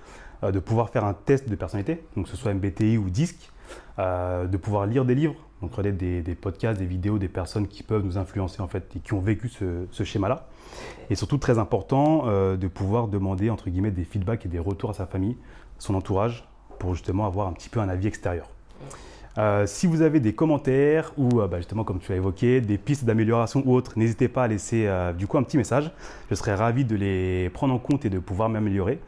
euh, 0.43 0.51
de 0.51 0.59
pouvoir 0.59 0.89
faire 0.89 1.05
un 1.05 1.13
test 1.13 1.49
de 1.49 1.55
personnalité, 1.55 2.03
donc 2.15 2.25
que 2.25 2.31
ce 2.31 2.37
soit 2.37 2.53
MBTI 2.53 2.97
ou 2.97 3.09
DISC, 3.09 3.51
euh, 3.99 4.45
de 4.45 4.57
pouvoir 4.57 4.85
lire 4.85 5.05
des 5.05 5.15
livres, 5.15 5.35
donc 5.61 5.73
regarder 5.73 6.21
des, 6.21 6.35
podcasts, 6.35 6.79
des 6.79 6.85
vidéos, 6.85 7.17
des 7.17 7.27
personnes 7.27 7.67
qui 7.67 7.83
peuvent 7.83 8.03
nous 8.03 8.17
influencer 8.17 8.61
en 8.61 8.67
fait 8.67 8.95
et 8.95 8.99
qui 8.99 9.13
ont 9.13 9.19
vécu 9.19 9.49
ce, 9.49 10.03
schéma-là. 10.03 10.47
Et 11.09 11.15
surtout, 11.15 11.37
très 11.37 11.57
important, 11.57 12.25
de 12.27 12.67
pouvoir 12.67 13.07
demander 13.07 13.49
entre 13.49 13.69
guillemets 13.69 13.89
des 13.89 14.03
feedbacks 14.03 14.45
et 14.45 14.49
des 14.49 14.59
retours 14.59 14.91
à 14.91 14.93
sa 14.93 15.07
famille, 15.07 15.35
son 15.79 15.95
entourage, 15.95 16.47
pour 16.77 16.93
justement 16.93 17.25
avoir 17.25 17.47
un 17.47 17.53
petit 17.53 17.69
peu 17.69 17.79
un 17.79 17.89
avis 17.89 18.07
extérieur. 18.07 18.49
Euh, 19.37 19.67
si 19.67 19.85
vous 19.85 20.01
avez 20.01 20.19
des 20.19 20.33
commentaires 20.33 21.13
ou 21.15 21.41
euh, 21.41 21.47
bah, 21.47 21.57
justement 21.57 21.83
comme 21.83 21.99
tu 21.99 22.11
as 22.11 22.15
évoqué, 22.15 22.59
des 22.59 22.79
pistes 22.79 23.05
d'amélioration 23.05 23.61
ou 23.65 23.75
autres, 23.75 23.93
n'hésitez 23.95 24.27
pas 24.27 24.43
à 24.43 24.47
laisser 24.47 24.87
euh, 24.87 25.13
du 25.13 25.27
coup 25.27 25.37
un 25.37 25.43
petit 25.43 25.57
message. 25.57 25.91
Je 26.29 26.35
serais 26.35 26.55
ravi 26.55 26.85
de 26.85 26.95
les 26.95 27.49
prendre 27.51 27.73
en 27.73 27.77
compte 27.77 28.03
et 28.05 28.09
de 28.09 28.17
pouvoir 28.17 28.49
m'améliorer. 28.49 28.99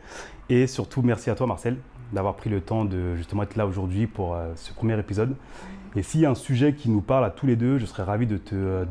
Et 0.49 0.67
surtout 0.67 1.01
merci 1.01 1.29
à 1.29 1.35
toi 1.35 1.47
Marcel 1.47 1.77
d'avoir 2.13 2.35
pris 2.35 2.49
le 2.49 2.61
temps 2.61 2.85
de 2.85 3.15
justement 3.15 3.43
être 3.43 3.55
là 3.55 3.67
aujourd'hui 3.67 4.07
pour 4.07 4.37
ce 4.55 4.73
premier 4.73 4.97
épisode. 4.99 5.35
Et 5.95 6.03
s'il 6.03 6.21
y 6.21 6.25
a 6.25 6.29
un 6.29 6.35
sujet 6.35 6.73
qui 6.73 6.89
nous 6.89 7.01
parle 7.01 7.25
à 7.25 7.29
tous 7.29 7.45
les 7.45 7.55
deux, 7.55 7.77
je 7.77 7.85
serais 7.85 8.03
ravi 8.03 8.27
de 8.27 8.37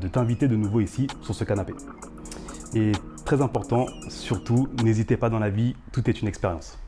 t'inviter 0.08 0.48
de, 0.48 0.54
de 0.54 0.60
nouveau 0.60 0.80
ici 0.80 1.06
sur 1.22 1.34
ce 1.34 1.44
canapé. 1.44 1.74
Et 2.74 2.92
très 3.24 3.42
important, 3.42 3.86
surtout, 4.08 4.68
n'hésitez 4.82 5.16
pas 5.16 5.30
dans 5.30 5.38
la 5.38 5.50
vie, 5.50 5.74
tout 5.92 6.08
est 6.08 6.22
une 6.22 6.28
expérience. 6.28 6.78